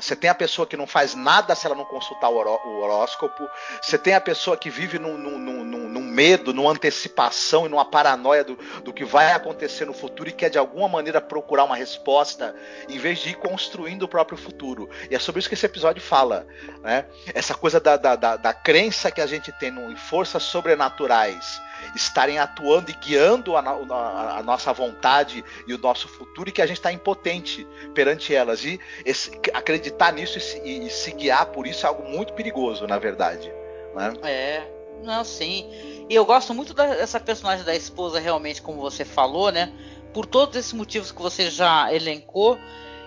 Você 0.00 0.16
tem 0.16 0.30
a 0.30 0.34
pessoa 0.34 0.66
que 0.66 0.76
não 0.76 0.86
faz 0.86 1.14
nada 1.14 1.54
se 1.54 1.66
ela 1.66 1.74
não 1.74 1.84
consultar 1.84 2.28
o, 2.28 2.36
horó 2.36 2.58
o 2.64 2.80
horóscopo. 2.80 3.48
Você 3.82 3.98
tem 3.98 4.14
a 4.14 4.20
pessoa 4.20 4.56
que 4.56 4.70
vive 4.70 4.98
num, 4.98 5.16
num, 5.16 5.38
num, 5.38 5.88
num, 5.88 6.00
medo, 6.00 6.52
numa 6.52 6.70
antecipação 6.70 7.66
e 7.66 7.68
numa 7.68 7.84
paranoia 7.84 8.42
do, 8.42 8.56
do 8.82 8.92
que 8.92 9.04
vai 9.04 9.32
acontecer 9.32 9.84
no 9.84 9.92
futuro 9.92 10.28
e 10.28 10.32
quer 10.32 10.48
de 10.48 10.58
alguma 10.58 10.88
maneira 10.88 11.20
procurar 11.20 11.64
uma 11.64 11.76
resposta 11.76 12.54
em 12.88 12.98
vez 12.98 13.18
de 13.18 13.30
ir 13.30 13.34
construindo 13.34 14.04
o 14.04 14.08
próprio 14.08 14.38
futuro. 14.38 14.88
E 15.10 15.14
é 15.14 15.18
sobre 15.18 15.40
isso 15.40 15.48
que 15.48 15.54
esse 15.54 15.66
episódio 15.66 16.02
fala, 16.02 16.46
né? 16.82 17.06
Essa 17.34 17.54
coisa 17.54 17.78
da, 17.78 17.96
da, 17.96 18.16
da, 18.16 18.36
da 18.36 18.54
crença 18.54 19.10
que 19.10 19.20
a 19.20 19.26
gente 19.26 19.52
tem 19.52 19.70
em 19.70 19.96
forças 19.96 20.42
sobrenaturais 20.42 21.60
estarem 21.94 22.38
atuando 22.38 22.90
e 22.90 22.94
guiando 22.94 23.56
a, 23.56 23.60
a, 23.60 24.38
a, 24.38 24.42
nossa 24.42 24.72
vontade 24.72 25.44
e 25.66 25.74
o 25.74 25.78
nosso 25.78 26.08
futuro 26.08 26.48
e 26.48 26.52
que 26.52 26.62
a 26.62 26.66
gente 26.66 26.78
está 26.78 26.92
impotente 26.92 27.66
perante 27.94 28.34
elas. 28.34 28.64
E 28.64 28.80
esse, 29.04 29.30
acreditar 29.52 30.12
nisso 30.12 30.38
e 30.38 30.70
e, 30.70 30.86
e 30.86 30.90
se, 30.90 31.12
guiar 31.12 31.46
por 31.46 31.66
isso 31.66 31.86
é 31.86 31.88
algo 31.88 32.08
muito 32.08 32.32
perigoso, 32.32 32.86
na 32.86 32.98
verdade. 32.98 33.52
Né? 33.94 34.12
É, 34.22 34.62
não, 35.02 35.24
sim. 35.24 36.06
E 36.08 36.14
eu 36.14 36.24
gosto 36.24 36.52
muito 36.54 36.74
dessa 36.74 37.18
personagem 37.20 37.64
da 37.64 37.74
esposa, 37.74 38.18
realmente, 38.18 38.60
como 38.62 38.80
você 38.80 39.04
falou, 39.04 39.50
né? 39.50 39.72
Por 40.12 40.26
todos 40.26 40.56
esses 40.56 40.72
motivos 40.72 41.12
que 41.12 41.22
você 41.22 41.50
já 41.50 41.92
elencou. 41.92 42.58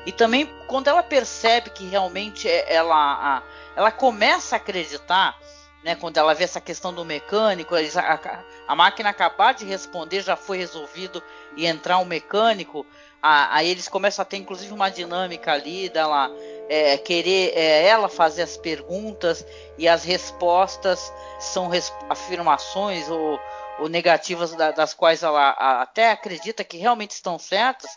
E 0.05 0.11
também 0.11 0.49
quando 0.67 0.87
ela 0.87 1.03
percebe 1.03 1.69
que 1.69 1.85
realmente 1.85 2.47
é, 2.47 2.73
ela, 2.73 3.43
ela 3.75 3.91
começa 3.91 4.55
a 4.55 4.57
acreditar 4.57 5.37
né, 5.83 5.95
quando 5.95 6.17
ela 6.17 6.33
vê 6.33 6.45
essa 6.45 6.61
questão 6.61 6.93
do 6.93 7.03
mecânico, 7.03 7.75
a, 7.75 8.43
a, 8.67 8.75
máquina 8.75 9.09
acabar 9.09 9.53
de 9.53 9.65
responder, 9.65 10.21
já 10.21 10.35
foi 10.35 10.57
resolvido 10.57 11.21
e 11.57 11.65
entrar 11.65 11.97
um 11.97 12.05
mecânico, 12.05 12.85
aí 13.21 13.69
eles 13.69 13.87
começam 13.87 14.23
a 14.23 14.25
ter 14.25 14.37
inclusive 14.37 14.73
uma 14.73 14.89
dinâmica 14.89 15.51
ali 15.51 15.89
dela 15.89 16.31
é, 16.69 16.97
querer 16.97 17.51
é, 17.53 17.85
ela 17.85 18.07
fazer 18.07 18.43
as 18.43 18.55
perguntas 18.55 19.45
e 19.77 19.87
as 19.87 20.03
respostas 20.03 21.11
são 21.39 21.67
res, 21.67 21.91
afirmações 22.09 23.09
ou, 23.09 23.39
ou 23.79 23.89
negativas 23.89 24.53
da, 24.53 24.71
das 24.71 24.93
quais 24.93 25.21
ela 25.21 25.49
a, 25.51 25.81
até 25.81 26.11
acredita 26.11 26.63
que 26.63 26.77
realmente 26.77 27.11
estão 27.11 27.37
certas. 27.37 27.91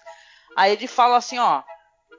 Aí 0.57 0.73
ele 0.73 0.89
fala 0.89 1.17
assim, 1.17 1.39
ó, 1.39 1.63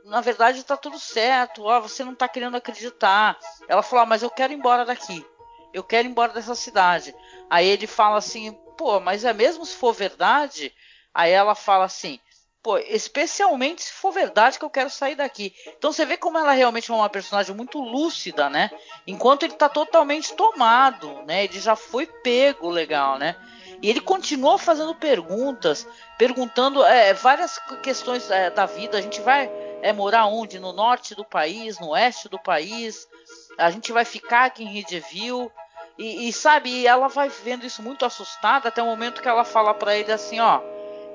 na 0.05 0.21
verdade 0.21 0.59
está 0.59 0.77
tudo 0.77 0.99
certo, 0.99 1.63
ó, 1.63 1.81
você 1.81 2.05
não 2.05 2.13
está 2.13 2.27
querendo 2.27 2.55
acreditar. 2.55 3.37
Ela 3.67 3.83
falou, 3.83 4.03
ah, 4.03 4.05
mas 4.05 4.23
eu 4.23 4.29
quero 4.29 4.53
ir 4.53 4.57
embora 4.57 4.85
daqui 4.85 5.25
eu 5.73 5.83
quero 5.83 6.07
ir 6.07 6.11
embora 6.11 6.33
dessa 6.33 6.55
cidade. 6.55 7.15
Aí 7.49 7.67
ele 7.67 7.87
fala 7.87 8.17
assim, 8.17 8.51
pô, 8.77 8.99
mas 8.99 9.23
é 9.23 9.33
mesmo 9.33 9.65
se 9.65 9.75
for 9.75 9.93
verdade? 9.93 10.73
Aí 11.13 11.31
ela 11.31 11.55
fala 11.55 11.85
assim, 11.85 12.19
pô, 12.61 12.77
especialmente 12.77 13.83
se 13.83 13.93
for 13.93 14.11
verdade 14.11 14.59
que 14.59 14.65
eu 14.65 14.69
quero 14.69 14.89
sair 14.89 15.15
daqui. 15.15 15.53
Então 15.77 15.91
você 15.91 16.05
vê 16.05 16.17
como 16.17 16.37
ela 16.37 16.51
realmente 16.51 16.91
é 16.91 16.93
uma 16.93 17.09
personagem 17.09 17.55
muito 17.55 17.79
lúcida, 17.79 18.49
né? 18.49 18.69
Enquanto 19.05 19.43
ele 19.43 19.53
tá 19.53 19.69
totalmente 19.69 20.33
tomado, 20.33 21.23
né? 21.23 21.45
Ele 21.45 21.59
já 21.59 21.75
foi 21.75 22.05
pego 22.05 22.69
legal, 22.69 23.17
né? 23.17 23.35
E 23.81 23.89
ele 23.89 24.01
continuou 24.01 24.57
fazendo 24.57 24.93
perguntas, 24.95 25.87
perguntando 26.17 26.83
é, 26.83 27.13
várias 27.13 27.57
questões 27.81 28.29
é, 28.29 28.49
da 28.49 28.65
vida. 28.65 28.97
A 28.97 29.01
gente 29.01 29.21
vai 29.21 29.49
é, 29.81 29.93
morar 29.93 30.25
onde? 30.25 30.59
No 30.59 30.73
norte 30.73 31.15
do 31.15 31.23
país, 31.23 31.79
no 31.79 31.89
oeste 31.89 32.27
do 32.27 32.39
país? 32.39 33.07
A 33.57 33.71
gente 33.71 33.91
vai 33.91 34.05
ficar 34.05 34.45
aqui 34.45 34.63
em 34.63 34.71
Redeville? 34.71 35.51
E, 35.97 36.27
e 36.27 36.33
sabe, 36.33 36.85
ela 36.85 37.07
vai 37.07 37.29
vendo 37.29 37.65
isso 37.65 37.81
muito 37.81 38.05
assustada 38.05 38.69
até 38.69 38.81
o 38.81 38.85
momento 38.85 39.21
que 39.21 39.27
ela 39.27 39.43
fala 39.43 39.73
para 39.73 39.95
ele 39.95 40.11
assim, 40.11 40.39
ó, 40.39 40.61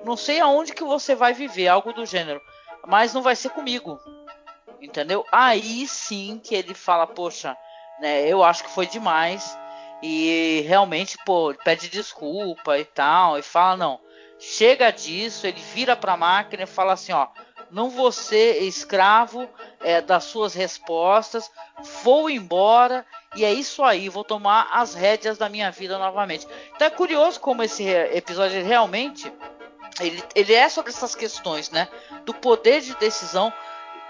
não 0.04 0.16
sei 0.16 0.40
aonde 0.40 0.72
que 0.72 0.82
você 0.82 1.14
vai 1.14 1.32
viver, 1.32 1.68
algo 1.68 1.92
do 1.92 2.04
gênero, 2.04 2.40
mas 2.86 3.14
não 3.14 3.22
vai 3.22 3.36
ser 3.36 3.50
comigo. 3.50 3.98
Entendeu? 4.80 5.24
Aí 5.30 5.86
sim 5.86 6.40
que 6.42 6.54
ele 6.56 6.74
fala, 6.74 7.06
poxa, 7.06 7.56
né, 8.00 8.26
eu 8.26 8.42
acho 8.42 8.64
que 8.64 8.70
foi 8.70 8.86
demais. 8.86 9.56
E 10.02 10.64
realmente, 10.66 11.16
pô, 11.24 11.54
pede 11.64 11.88
desculpa 11.88 12.76
e 12.76 12.84
tal, 12.84 13.38
e 13.38 13.42
fala, 13.42 13.76
não, 13.76 14.00
chega 14.36 14.90
disso, 14.90 15.46
ele 15.46 15.60
vira 15.60 15.94
para 15.94 16.14
a 16.14 16.16
máquina 16.16 16.64
e 16.64 16.66
fala 16.66 16.94
assim, 16.94 17.12
ó, 17.12 17.28
não 17.72 17.88
vou 17.88 18.12
ser 18.12 18.62
escravo 18.62 19.48
é, 19.80 20.00
das 20.00 20.24
suas 20.24 20.54
respostas, 20.54 21.50
vou 22.04 22.28
embora 22.28 23.04
e 23.34 23.44
é 23.44 23.52
isso 23.52 23.82
aí, 23.82 24.08
vou 24.08 24.22
tomar 24.22 24.68
as 24.72 24.94
rédeas 24.94 25.38
da 25.38 25.48
minha 25.48 25.70
vida 25.70 25.98
novamente. 25.98 26.46
Então 26.76 26.86
é 26.86 26.90
curioso 26.90 27.40
como 27.40 27.62
esse 27.62 27.88
episódio 27.88 28.62
realmente 28.62 29.32
ele, 30.00 30.22
ele 30.34 30.54
é 30.54 30.68
sobre 30.68 30.92
essas 30.92 31.14
questões, 31.14 31.70
né? 31.70 31.88
Do 32.24 32.34
poder 32.34 32.80
de 32.80 32.94
decisão. 32.96 33.52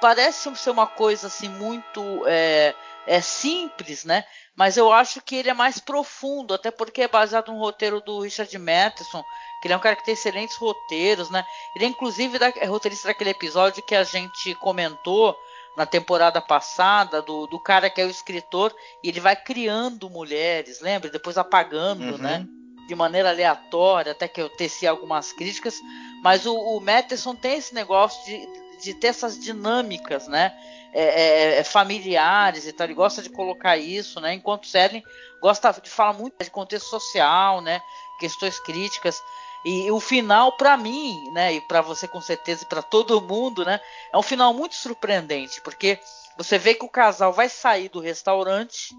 Parece 0.00 0.54
ser 0.56 0.70
uma 0.70 0.86
coisa 0.86 1.28
assim 1.28 1.48
muito 1.48 2.02
é, 2.26 2.74
é 3.06 3.20
simples, 3.20 4.04
né? 4.04 4.24
Mas 4.54 4.76
eu 4.76 4.92
acho 4.92 5.22
que 5.22 5.36
ele 5.36 5.48
é 5.48 5.54
mais 5.54 5.78
profundo, 5.78 6.54
até 6.54 6.70
porque 6.70 7.02
é 7.02 7.08
baseado 7.08 7.50
no 7.50 7.58
roteiro 7.58 8.00
do 8.00 8.20
Richard 8.20 8.56
Matheson, 8.58 9.22
que 9.60 9.66
ele 9.66 9.74
é 9.74 9.76
um 9.76 9.80
cara 9.80 9.96
que 9.96 10.04
tem 10.04 10.14
excelentes 10.14 10.56
roteiros, 10.56 11.30
né? 11.30 11.44
Ele 11.74 11.86
é 11.86 11.88
inclusive 11.88 12.38
da, 12.38 12.48
é 12.48 12.66
roteirista 12.66 13.08
daquele 13.08 13.30
episódio 13.30 13.82
que 13.82 13.94
a 13.94 14.04
gente 14.04 14.54
comentou 14.56 15.36
na 15.76 15.86
temporada 15.86 16.40
passada, 16.40 17.22
do, 17.22 17.46
do 17.46 17.58
cara 17.58 17.88
que 17.88 18.00
é 18.00 18.04
o 18.04 18.10
escritor, 18.10 18.74
e 19.02 19.08
ele 19.08 19.20
vai 19.20 19.34
criando 19.34 20.10
mulheres, 20.10 20.80
lembra? 20.80 21.10
Depois 21.10 21.38
apagando, 21.38 22.12
uhum. 22.12 22.18
né? 22.18 22.46
De 22.86 22.94
maneira 22.94 23.30
aleatória, 23.30 24.12
até 24.12 24.28
que 24.28 24.42
eu 24.42 24.50
teci 24.50 24.86
algumas 24.86 25.32
críticas. 25.32 25.80
Mas 26.22 26.44
o, 26.44 26.54
o 26.54 26.78
Matheson 26.78 27.34
tem 27.34 27.56
esse 27.56 27.74
negócio 27.74 28.22
de, 28.26 28.46
de 28.82 28.94
ter 28.94 29.08
essas 29.08 29.38
dinâmicas, 29.38 30.28
né? 30.28 30.52
É, 30.94 31.02
é, 31.02 31.58
é, 31.58 31.64
familiares 31.64 32.66
e 32.66 32.72
tal. 32.72 32.86
Ele 32.86 32.94
gosta 32.94 33.22
de 33.22 33.30
colocar 33.30 33.78
isso, 33.78 34.20
né? 34.20 34.34
Enquanto 34.34 34.66
Selling 34.66 35.02
gosta 35.40 35.72
de 35.80 35.88
falar 35.88 36.12
muito 36.12 36.34
de 36.42 36.50
contexto 36.50 36.88
social, 36.88 37.60
né? 37.60 37.80
Questões 38.18 38.58
críticas. 38.60 39.22
E 39.64 39.90
o 39.92 40.00
final, 40.00 40.52
para 40.56 40.76
mim, 40.76 41.30
né, 41.32 41.54
e 41.54 41.60
para 41.60 41.80
você 41.80 42.08
com 42.08 42.20
certeza 42.20 42.64
e 42.64 42.66
para 42.66 42.82
todo 42.82 43.20
mundo, 43.20 43.64
né, 43.64 43.80
é 44.12 44.18
um 44.18 44.22
final 44.22 44.52
muito 44.52 44.74
surpreendente, 44.74 45.60
porque 45.60 46.00
você 46.36 46.58
vê 46.58 46.74
que 46.74 46.84
o 46.84 46.88
casal 46.88 47.32
vai 47.32 47.48
sair 47.48 47.88
do 47.88 48.00
restaurante, 48.00 48.92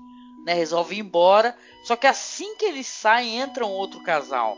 né, 0.46 0.54
resolve 0.54 0.96
ir 0.96 1.00
embora, 1.00 1.54
só 1.84 1.98
que 1.98 2.08
assim 2.08 2.56
que 2.56 2.63
eles 2.63 2.88
saem, 2.88 3.39
entra 3.39 3.65
um 3.65 3.72
outro 3.72 4.02
casal, 4.04 4.58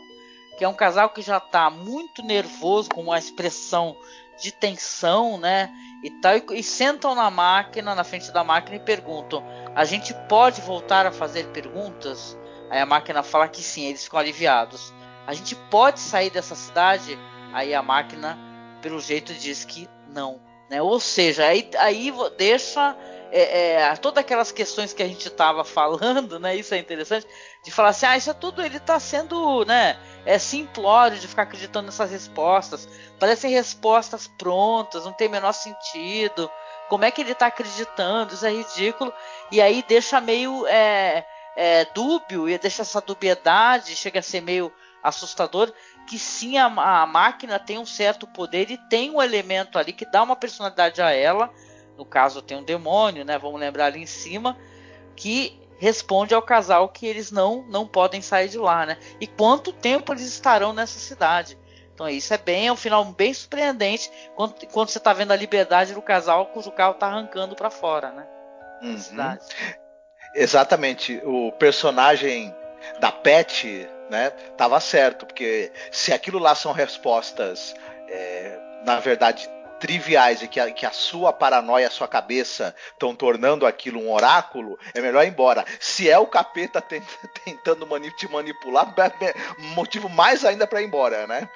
que 0.56 0.64
é 0.64 0.68
um 0.68 0.74
casal 0.74 1.10
que 1.10 1.22
já 1.22 1.38
está 1.38 1.68
muito 1.70 2.22
nervoso, 2.22 2.88
com 2.88 3.02
uma 3.02 3.18
expressão 3.18 3.96
de 4.40 4.52
tensão, 4.52 5.38
né, 5.38 5.70
e 6.02 6.10
tal, 6.10 6.36
e, 6.36 6.44
e 6.60 6.62
sentam 6.62 7.14
na 7.14 7.30
máquina, 7.30 7.94
na 7.94 8.04
frente 8.04 8.30
da 8.30 8.44
máquina 8.44 8.76
e 8.76 8.80
perguntam: 8.80 9.44
"A 9.74 9.84
gente 9.84 10.14
pode 10.28 10.60
voltar 10.60 11.06
a 11.06 11.12
fazer 11.12 11.46
perguntas?" 11.48 12.36
Aí 12.70 12.80
a 12.80 12.86
máquina 12.86 13.22
fala 13.22 13.48
que 13.48 13.62
sim, 13.62 13.86
eles 13.86 14.04
ficam 14.04 14.18
aliviados 14.18 14.92
a 15.26 15.34
gente 15.34 15.56
pode 15.56 15.98
sair 15.98 16.30
dessa 16.30 16.54
cidade? 16.54 17.18
Aí 17.52 17.74
a 17.74 17.82
máquina, 17.82 18.38
pelo 18.80 19.00
jeito, 19.00 19.34
diz 19.34 19.64
que 19.64 19.88
não. 20.08 20.40
Né? 20.70 20.80
Ou 20.80 21.00
seja, 21.00 21.46
aí, 21.46 21.68
aí 21.78 22.12
deixa 22.38 22.96
é, 23.32 23.72
é, 23.72 23.96
todas 23.96 24.22
aquelas 24.22 24.52
questões 24.52 24.92
que 24.92 25.02
a 25.02 25.08
gente 25.08 25.28
estava 25.28 25.64
falando, 25.64 26.38
né? 26.38 26.54
Isso 26.56 26.74
é 26.74 26.78
interessante, 26.78 27.26
de 27.64 27.70
falar 27.70 27.90
assim, 27.90 28.06
ah, 28.06 28.16
isso 28.16 28.30
é 28.30 28.34
tudo, 28.34 28.62
ele 28.62 28.76
está 28.76 28.98
sendo, 28.98 29.64
né? 29.64 29.98
É 30.24 30.38
simplório 30.38 31.18
de 31.18 31.28
ficar 31.28 31.42
acreditando 31.42 31.86
nessas 31.86 32.10
respostas. 32.10 32.88
Parecem 33.18 33.50
respostas 33.52 34.26
prontas, 34.26 35.04
não 35.04 35.12
tem 35.12 35.28
o 35.28 35.30
menor 35.30 35.52
sentido. 35.52 36.50
Como 36.88 37.04
é 37.04 37.10
que 37.10 37.20
ele 37.20 37.32
está 37.32 37.46
acreditando? 37.46 38.34
Isso 38.34 38.46
é 38.46 38.52
ridículo. 38.52 39.12
E 39.50 39.60
aí 39.60 39.84
deixa 39.86 40.20
meio 40.20 40.66
é, 40.66 41.24
é, 41.56 41.84
dúbio, 41.86 42.48
e 42.48 42.58
deixa 42.58 42.82
essa 42.82 43.00
dubiedade, 43.00 43.94
chega 43.96 44.20
a 44.20 44.22
ser 44.22 44.40
meio 44.40 44.72
assustador 45.02 45.72
que 46.06 46.18
sim 46.18 46.56
a, 46.56 46.66
a, 46.66 47.06
máquina 47.06 47.58
tem 47.58 47.78
um 47.78 47.84
certo 47.84 48.26
poder 48.26 48.70
e 48.70 48.78
tem 48.78 49.10
um 49.10 49.20
elemento 49.20 49.78
ali 49.78 49.92
que 49.92 50.06
dá 50.06 50.22
uma 50.22 50.36
personalidade 50.36 51.02
a 51.02 51.10
ela. 51.10 51.52
No 51.96 52.04
caso 52.04 52.42
tem 52.42 52.56
um 52.56 52.62
demônio, 52.62 53.24
né? 53.24 53.38
Vamos 53.38 53.60
lembrar 53.60 53.86
ali 53.86 54.02
em 54.02 54.06
cima 54.06 54.56
que 55.14 55.60
responde 55.78 56.34
ao 56.34 56.42
casal 56.42 56.88
que 56.88 57.06
eles 57.06 57.30
não 57.30 57.62
não 57.68 57.86
podem 57.86 58.22
sair 58.22 58.48
de 58.48 58.58
lá, 58.58 58.86
né? 58.86 58.98
E 59.20 59.26
quanto 59.26 59.72
tempo 59.72 60.12
eles 60.12 60.26
estarão 60.26 60.72
nessa 60.72 60.98
cidade? 60.98 61.58
Então 61.94 62.08
isso 62.08 62.32
é 62.34 62.38
bem, 62.38 62.66
é 62.66 62.72
um 62.72 62.76
final 62.76 63.04
bem 63.04 63.32
surpreendente 63.32 64.10
quando, 64.34 64.54
quando 64.66 64.90
você 64.90 64.98
está 64.98 65.12
vendo 65.12 65.32
a 65.32 65.36
liberdade 65.36 65.94
do 65.94 66.02
casal 66.02 66.46
cujo 66.46 66.70
carro 66.70 66.92
está 66.92 67.06
arrancando 67.06 67.56
para 67.56 67.70
fora, 67.70 68.10
né? 68.12 68.26
Uhum. 68.82 68.96
Exatamente. 70.34 71.20
O 71.24 71.50
personagem 71.52 72.54
da 73.00 73.10
Pet 73.10 73.88
né, 74.10 74.30
tava 74.56 74.78
certo, 74.80 75.26
porque 75.26 75.72
se 75.90 76.12
aquilo 76.12 76.38
lá 76.38 76.54
são 76.54 76.72
respostas, 76.72 77.74
é, 78.08 78.58
na 78.84 79.00
verdade, 79.00 79.48
triviais 79.86 80.42
e 80.42 80.48
que 80.48 80.58
a, 80.58 80.70
que 80.72 80.84
a 80.84 80.90
sua 80.90 81.32
paranoia, 81.32 81.86
a 81.86 81.90
sua 81.90 82.08
cabeça 82.08 82.74
estão 82.92 83.14
tornando 83.14 83.64
aquilo 83.64 84.00
um 84.00 84.12
oráculo, 84.12 84.76
é 84.92 85.00
melhor 85.00 85.24
ir 85.24 85.28
embora. 85.28 85.64
Se 85.78 86.10
é 86.10 86.18
o 86.18 86.26
capeta 86.26 86.80
tentando 87.44 87.86
te 88.16 88.28
manipular, 88.28 88.92
motivo 89.76 90.08
mais 90.08 90.44
ainda 90.44 90.66
para 90.66 90.82
ir 90.82 90.86
embora, 90.86 91.28
né? 91.28 91.48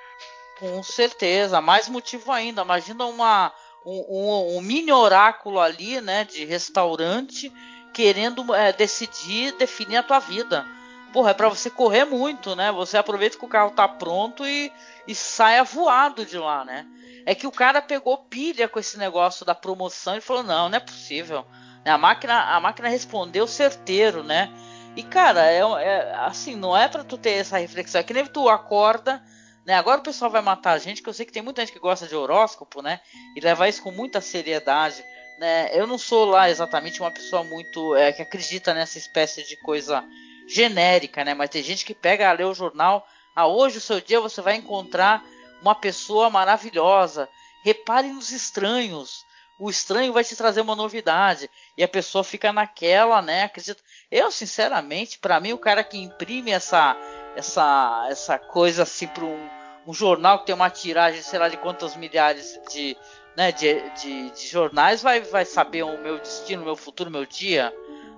Com 0.60 0.80
certeza, 0.80 1.60
mais 1.60 1.88
motivo 1.88 2.30
ainda. 2.30 2.62
Imagina 2.62 3.04
uma, 3.04 3.52
um, 3.84 4.04
um, 4.08 4.56
um 4.58 4.60
mini 4.60 4.92
oráculo 4.92 5.58
ali, 5.58 6.00
né, 6.00 6.24
de 6.24 6.44
restaurante, 6.44 7.52
querendo 7.92 8.54
é, 8.54 8.72
decidir, 8.72 9.56
definir 9.56 9.96
a 9.96 10.02
tua 10.04 10.20
vida 10.20 10.64
porra, 11.12 11.30
é 11.30 11.34
pra 11.34 11.48
você 11.48 11.68
correr 11.68 12.04
muito, 12.04 12.54
né? 12.54 12.70
Você 12.70 12.96
aproveita 12.96 13.36
que 13.36 13.44
o 13.44 13.48
carro 13.48 13.72
tá 13.72 13.88
pronto 13.88 14.46
e, 14.46 14.72
e 15.08 15.14
saia 15.14 15.64
voado 15.64 16.24
de 16.24 16.38
lá, 16.38 16.64
né? 16.64 16.86
É 17.26 17.34
que 17.34 17.46
o 17.46 17.52
cara 17.52 17.82
pegou 17.82 18.16
pilha 18.18 18.68
com 18.68 18.78
esse 18.78 18.98
negócio 18.98 19.44
da 19.44 19.54
promoção 19.54 20.16
e 20.16 20.20
falou: 20.20 20.42
não, 20.42 20.68
não 20.68 20.76
é 20.76 20.80
possível. 20.80 21.44
A 21.84 21.96
máquina, 21.96 22.54
a 22.54 22.60
máquina 22.60 22.88
respondeu 22.88 23.46
certeiro, 23.46 24.22
né? 24.22 24.52
E 24.96 25.02
cara, 25.02 25.46
é, 25.46 25.60
é 25.60 26.14
assim, 26.16 26.56
não 26.56 26.76
é 26.76 26.88
para 26.88 27.04
tu 27.04 27.16
ter 27.16 27.30
essa 27.30 27.58
reflexão. 27.58 28.00
É 28.00 28.04
que 28.04 28.12
nem 28.12 28.26
tu 28.26 28.48
acorda, 28.48 29.22
né? 29.64 29.74
Agora 29.74 30.00
o 30.00 30.04
pessoal 30.04 30.30
vai 30.30 30.42
matar 30.42 30.72
a 30.72 30.78
gente, 30.78 31.02
que 31.02 31.08
eu 31.08 31.12
sei 31.12 31.24
que 31.24 31.32
tem 31.32 31.42
muita 31.42 31.62
gente 31.62 31.72
que 31.72 31.78
gosta 31.78 32.06
de 32.06 32.14
horóscopo, 32.14 32.82
né? 32.82 33.00
E 33.36 33.40
levar 33.40 33.68
isso 33.68 33.82
com 33.82 33.90
muita 33.90 34.20
seriedade. 34.20 35.02
Né? 35.38 35.70
Eu 35.72 35.86
não 35.86 35.96
sou 35.96 36.26
lá 36.26 36.50
exatamente 36.50 37.00
uma 37.00 37.10
pessoa 37.10 37.42
muito 37.42 37.96
é, 37.96 38.12
que 38.12 38.20
acredita 38.20 38.74
nessa 38.74 38.98
espécie 38.98 39.42
de 39.42 39.56
coisa 39.56 40.04
genérica, 40.46 41.24
né? 41.24 41.32
Mas 41.32 41.50
tem 41.50 41.62
gente 41.62 41.84
que 41.84 41.94
pega 41.94 42.28
a 42.28 42.32
ler 42.32 42.44
o 42.44 42.54
jornal. 42.54 43.06
Ah, 43.34 43.46
hoje 43.46 43.78
o 43.78 43.80
seu 43.80 44.00
dia 44.00 44.20
você 44.20 44.42
vai 44.42 44.56
encontrar 44.56 45.24
uma 45.60 45.74
pessoa 45.74 46.30
maravilhosa. 46.30 47.28
Repare 47.62 48.08
nos 48.08 48.30
estranhos. 48.30 49.24
O 49.58 49.68
estranho 49.68 50.12
vai 50.12 50.24
te 50.24 50.34
trazer 50.34 50.60
uma 50.60 50.74
novidade. 50.74 51.50
E 51.76 51.84
a 51.84 51.88
pessoa 51.88 52.24
fica 52.24 52.52
naquela, 52.52 53.20
né? 53.20 53.44
Acredito. 53.44 53.82
Eu, 54.10 54.30
sinceramente, 54.30 55.18
para 55.18 55.38
mim, 55.38 55.52
o 55.52 55.58
cara 55.58 55.84
que 55.84 55.98
imprime 55.98 56.50
essa 56.50 56.96
essa 57.36 58.06
essa 58.10 58.38
coisa 58.38 58.82
assim 58.82 59.06
para 59.06 59.24
um, 59.24 59.48
um, 59.86 59.94
jornal 59.94 60.40
que 60.40 60.46
tem 60.46 60.54
uma 60.54 60.70
tiragem, 60.70 61.22
sei 61.22 61.38
lá 61.38 61.48
de 61.48 61.56
quantas 61.56 61.94
milhares 61.94 62.58
de, 62.72 62.96
né, 63.36 63.52
de, 63.52 63.88
de, 63.90 64.30
de 64.30 64.48
jornais, 64.48 65.00
vai, 65.00 65.20
vai 65.20 65.44
saber 65.44 65.84
o 65.84 65.96
meu 65.98 66.18
destino, 66.18 66.62
o 66.62 66.64
meu 66.64 66.74
futuro, 66.74 67.08
o 67.08 67.12
meu 67.12 67.24
dia 67.24 67.72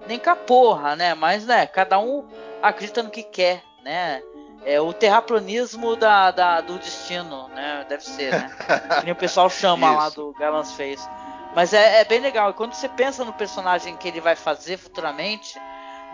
nem 0.07 0.18
com 0.18 0.31
a 0.31 0.37
porra, 0.37 0.96
né? 0.96 1.14
Mas, 1.14 1.46
né, 1.46 1.66
cada 1.66 1.98
um 1.98 2.26
acredita 2.62 3.02
no 3.02 3.11
que 3.11 3.22
quer, 3.22 3.62
né? 3.82 4.22
É 4.64 4.80
o 4.80 4.92
terraplanismo 4.92 5.96
da, 5.96 6.30
da, 6.30 6.60
do 6.60 6.78
destino, 6.78 7.48
né? 7.48 7.84
Deve 7.88 8.04
ser, 8.04 8.30
né? 8.30 8.50
que 9.04 9.10
o 9.10 9.16
pessoal 9.16 9.50
chama 9.50 9.90
lá 9.90 10.08
do 10.08 10.32
Galans 10.38 10.72
Face. 10.72 11.08
Mas 11.54 11.72
é, 11.72 12.00
é, 12.00 12.04
bem 12.04 12.20
legal. 12.20 12.50
E 12.50 12.54
quando 12.54 12.72
você 12.72 12.88
pensa 12.88 13.24
no 13.24 13.32
personagem 13.32 13.96
que 13.96 14.08
ele 14.08 14.20
vai 14.20 14.36
fazer 14.36 14.76
futuramente, 14.76 15.58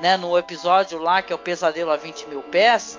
né? 0.01 0.17
No 0.17 0.37
episódio 0.39 0.99
lá, 0.99 1.21
que 1.21 1.33
é 1.33 1.37
o 1.37 1.39
Pesadelo 1.39 1.91
a 1.91 1.97
20 1.97 2.27
mil 2.29 2.43
pés, 2.43 2.99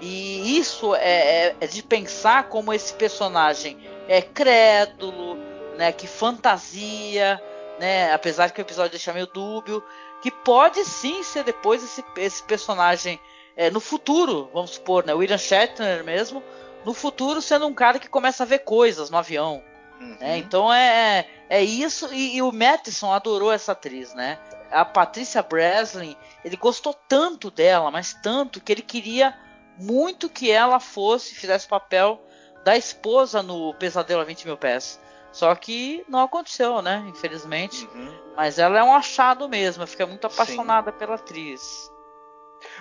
e 0.00 0.58
isso 0.58 0.94
é, 0.94 1.46
é, 1.48 1.56
é 1.60 1.66
de 1.66 1.82
pensar 1.82 2.44
como 2.48 2.72
esse 2.72 2.92
personagem 2.94 3.78
é 4.08 4.20
crédulo, 4.20 5.36
né? 5.78 5.90
Que 5.90 6.06
fantasia, 6.06 7.42
né? 7.78 8.12
Apesar 8.12 8.50
que 8.50 8.60
o 8.60 8.62
episódio 8.62 8.92
deixa 8.92 9.12
meio 9.12 9.26
dúbio, 9.26 9.82
que 10.20 10.30
pode 10.30 10.84
sim 10.84 11.22
ser 11.22 11.44
depois 11.44 11.82
esse, 11.82 12.04
esse 12.18 12.42
personagem 12.42 13.18
é, 13.56 13.70
no 13.70 13.80
futuro, 13.80 14.50
vamos 14.52 14.72
supor, 14.72 15.04
né? 15.04 15.14
William 15.14 15.38
Shatner 15.38 16.04
mesmo, 16.04 16.42
no 16.84 16.92
futuro 16.92 17.40
sendo 17.40 17.66
um 17.66 17.74
cara 17.74 17.98
que 17.98 18.08
começa 18.08 18.42
a 18.42 18.46
ver 18.46 18.60
coisas 18.60 19.10
no 19.10 19.16
avião. 19.16 19.62
Uhum. 20.00 20.16
Né? 20.20 20.38
Então 20.38 20.72
é, 20.72 21.26
é 21.48 21.62
isso, 21.62 22.12
e, 22.12 22.36
e, 22.36 22.42
o 22.42 22.52
Matheson 22.52 23.12
adorou 23.12 23.50
essa 23.50 23.72
atriz, 23.72 24.14
né? 24.14 24.38
a 24.70 24.84
Patrícia 24.84 25.42
Breslin, 25.42 26.16
ele 26.44 26.56
gostou 26.56 26.94
tanto 27.08 27.50
dela, 27.50 27.90
mas 27.90 28.14
tanto 28.14 28.60
que 28.60 28.72
ele 28.72 28.82
queria 28.82 29.36
muito 29.78 30.28
que 30.28 30.50
ela 30.50 30.80
fosse, 30.80 31.34
fizesse 31.34 31.66
papel 31.68 32.20
da 32.64 32.76
esposa 32.76 33.42
no 33.42 33.74
Pesadelo 33.74 34.20
a 34.20 34.24
20 34.24 34.46
mil 34.46 34.56
pés. 34.56 35.00
Só 35.32 35.54
que 35.54 36.04
não 36.08 36.20
aconteceu, 36.20 36.80
né? 36.80 37.04
Infelizmente. 37.08 37.86
Uhum. 37.94 38.12
Mas 38.34 38.58
ela 38.58 38.78
é 38.78 38.82
um 38.82 38.94
achado 38.94 39.48
mesmo. 39.48 39.82
Eu 39.82 39.86
fiquei 39.86 40.06
muito 40.06 40.26
apaixonada 40.26 40.90
Sim. 40.90 40.98
pela 40.98 41.16
atriz. 41.16 41.92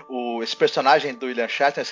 O, 0.10 0.44
esse 0.44 0.56
personagem 0.56 1.14
do 1.14 1.26
William 1.26 1.48
Shatner, 1.48 1.86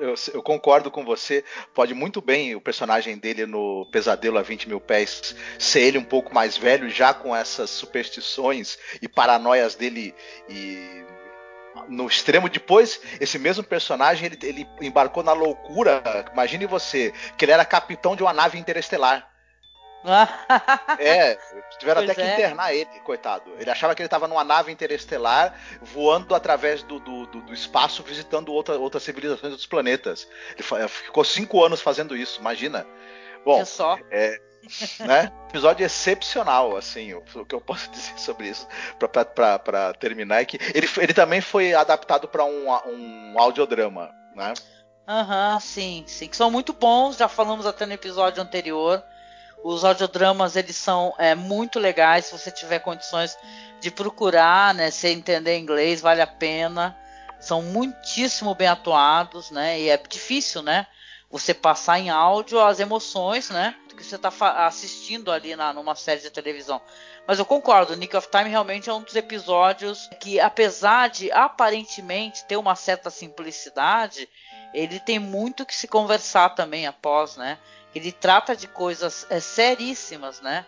eu, 0.00 0.14
eu, 0.32 0.42
concordo 0.42 0.90
com 0.90 1.04
você. 1.04 1.44
Pode 1.74 1.94
muito 1.94 2.20
bem 2.20 2.54
o 2.54 2.60
personagem 2.60 3.18
dele 3.18 3.46
no 3.46 3.86
Pesadelo 3.92 4.38
a 4.38 4.42
20 4.42 4.68
mil 4.68 4.80
pés 4.80 5.34
ser 5.58 5.80
ele 5.80 5.98
um 5.98 6.04
pouco 6.04 6.34
mais 6.34 6.56
velho, 6.56 6.88
já 6.88 7.12
com 7.12 7.34
essas 7.34 7.70
superstições 7.70 8.78
e 9.00 9.08
paranoias 9.08 9.74
dele 9.74 10.14
e 10.48 11.04
no 11.88 12.06
extremo 12.06 12.48
depois, 12.48 13.00
esse 13.20 13.38
mesmo 13.38 13.62
personagem 13.62 14.26
ele, 14.26 14.38
ele 14.42 14.68
embarcou 14.80 15.22
na 15.22 15.32
loucura. 15.32 16.02
Imagine 16.32 16.66
você, 16.66 17.12
que 17.36 17.44
ele 17.44 17.52
era 17.52 17.64
capitão 17.64 18.16
de 18.16 18.22
uma 18.22 18.32
nave 18.32 18.58
interestelar. 18.58 19.29
É, 20.98 21.36
tiveram 21.78 22.00
pois 22.00 22.10
até 22.10 22.14
que 22.14 22.28
é. 22.28 22.34
internar 22.34 22.74
ele, 22.74 22.88
coitado. 23.04 23.52
Ele 23.58 23.70
achava 23.70 23.94
que 23.94 24.02
ele 24.02 24.06
estava 24.06 24.26
numa 24.26 24.44
nave 24.44 24.72
interestelar 24.72 25.54
voando 25.80 26.34
através 26.34 26.82
do, 26.82 26.98
do, 26.98 27.26
do, 27.26 27.42
do 27.42 27.52
espaço, 27.52 28.02
visitando 28.02 28.52
outra, 28.52 28.78
outras 28.78 29.02
civilizações 29.02 29.52
dos 29.52 29.66
planetas. 29.66 30.26
Ele 30.56 30.88
ficou 30.88 31.24
cinco 31.24 31.64
anos 31.64 31.80
fazendo 31.80 32.16
isso, 32.16 32.40
imagina. 32.40 32.86
Bom. 33.44 33.62
É, 34.10 34.38
né? 35.00 35.32
Episódio 35.48 35.84
excepcional, 35.84 36.76
assim, 36.76 37.14
o, 37.14 37.22
o, 37.34 37.44
que 37.44 37.54
eu 37.54 37.60
posso 37.60 37.88
dizer 37.92 38.18
sobre 38.18 38.48
isso 38.48 38.66
para 38.98 39.92
terminar 39.94 40.42
é 40.42 40.44
que 40.44 40.58
ele, 40.74 40.88
ele 40.98 41.14
também 41.14 41.40
foi 41.40 41.74
adaptado 41.74 42.28
para 42.28 42.44
um, 42.44 42.68
um 42.68 43.34
audiodrama, 43.38 44.10
né? 44.34 44.54
Aham, 45.08 45.54
uhum, 45.54 45.60
sim, 45.60 46.04
sim, 46.06 46.28
que 46.28 46.36
são 46.36 46.50
muito 46.50 46.72
bons, 46.72 47.16
já 47.16 47.26
falamos 47.26 47.66
até 47.66 47.84
no 47.84 47.92
episódio 47.92 48.42
anterior. 48.42 49.02
Os 49.62 49.84
audiodramas, 49.84 50.56
eles 50.56 50.76
são 50.76 51.14
é, 51.18 51.34
muito 51.34 51.78
legais, 51.78 52.26
se 52.26 52.32
você 52.32 52.50
tiver 52.50 52.78
condições 52.78 53.36
de 53.80 53.90
procurar, 53.90 54.74
né, 54.74 54.90
se 54.90 55.08
entender 55.08 55.58
inglês, 55.58 56.00
vale 56.00 56.22
a 56.22 56.26
pena. 56.26 56.96
São 57.38 57.62
muitíssimo 57.62 58.54
bem 58.54 58.68
atuados, 58.68 59.50
né, 59.50 59.80
e 59.80 59.88
é 59.88 59.96
difícil, 59.96 60.62
né, 60.62 60.86
você 61.30 61.54
passar 61.54 61.98
em 61.98 62.10
áudio 62.10 62.60
as 62.60 62.80
emoções, 62.80 63.50
né, 63.50 63.74
que 64.00 64.04
você 64.06 64.16
está 64.16 64.30
assistindo 64.66 65.30
ali 65.30 65.54
na, 65.54 65.72
numa 65.72 65.94
série 65.94 66.20
de 66.20 66.30
televisão. 66.30 66.80
Mas 67.26 67.38
eu 67.38 67.44
concordo, 67.44 67.94
Nick 67.96 68.16
of 68.16 68.28
Time 68.30 68.48
realmente 68.48 68.88
é 68.88 68.94
um 68.94 69.02
dos 69.02 69.14
episódios 69.14 70.08
que, 70.20 70.40
apesar 70.40 71.08
de 71.08 71.30
aparentemente 71.30 72.44
ter 72.46 72.56
uma 72.56 72.74
certa 72.74 73.10
simplicidade, 73.10 74.28
ele 74.72 74.98
tem 74.98 75.18
muito 75.18 75.66
que 75.66 75.74
se 75.74 75.86
conversar 75.86 76.50
também 76.50 76.86
após, 76.86 77.36
né? 77.36 77.58
Ele 77.94 78.12
trata 78.12 78.54
de 78.54 78.66
coisas 78.66 79.26
é, 79.30 79.40
seríssimas, 79.40 80.40
né? 80.40 80.64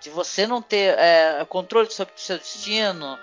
De 0.00 0.08
você 0.10 0.46
não 0.46 0.62
ter 0.62 0.98
é, 0.98 1.44
controle 1.48 1.90
sobre 1.90 2.14
o 2.14 2.18
seu 2.18 2.38
destino, 2.38 3.18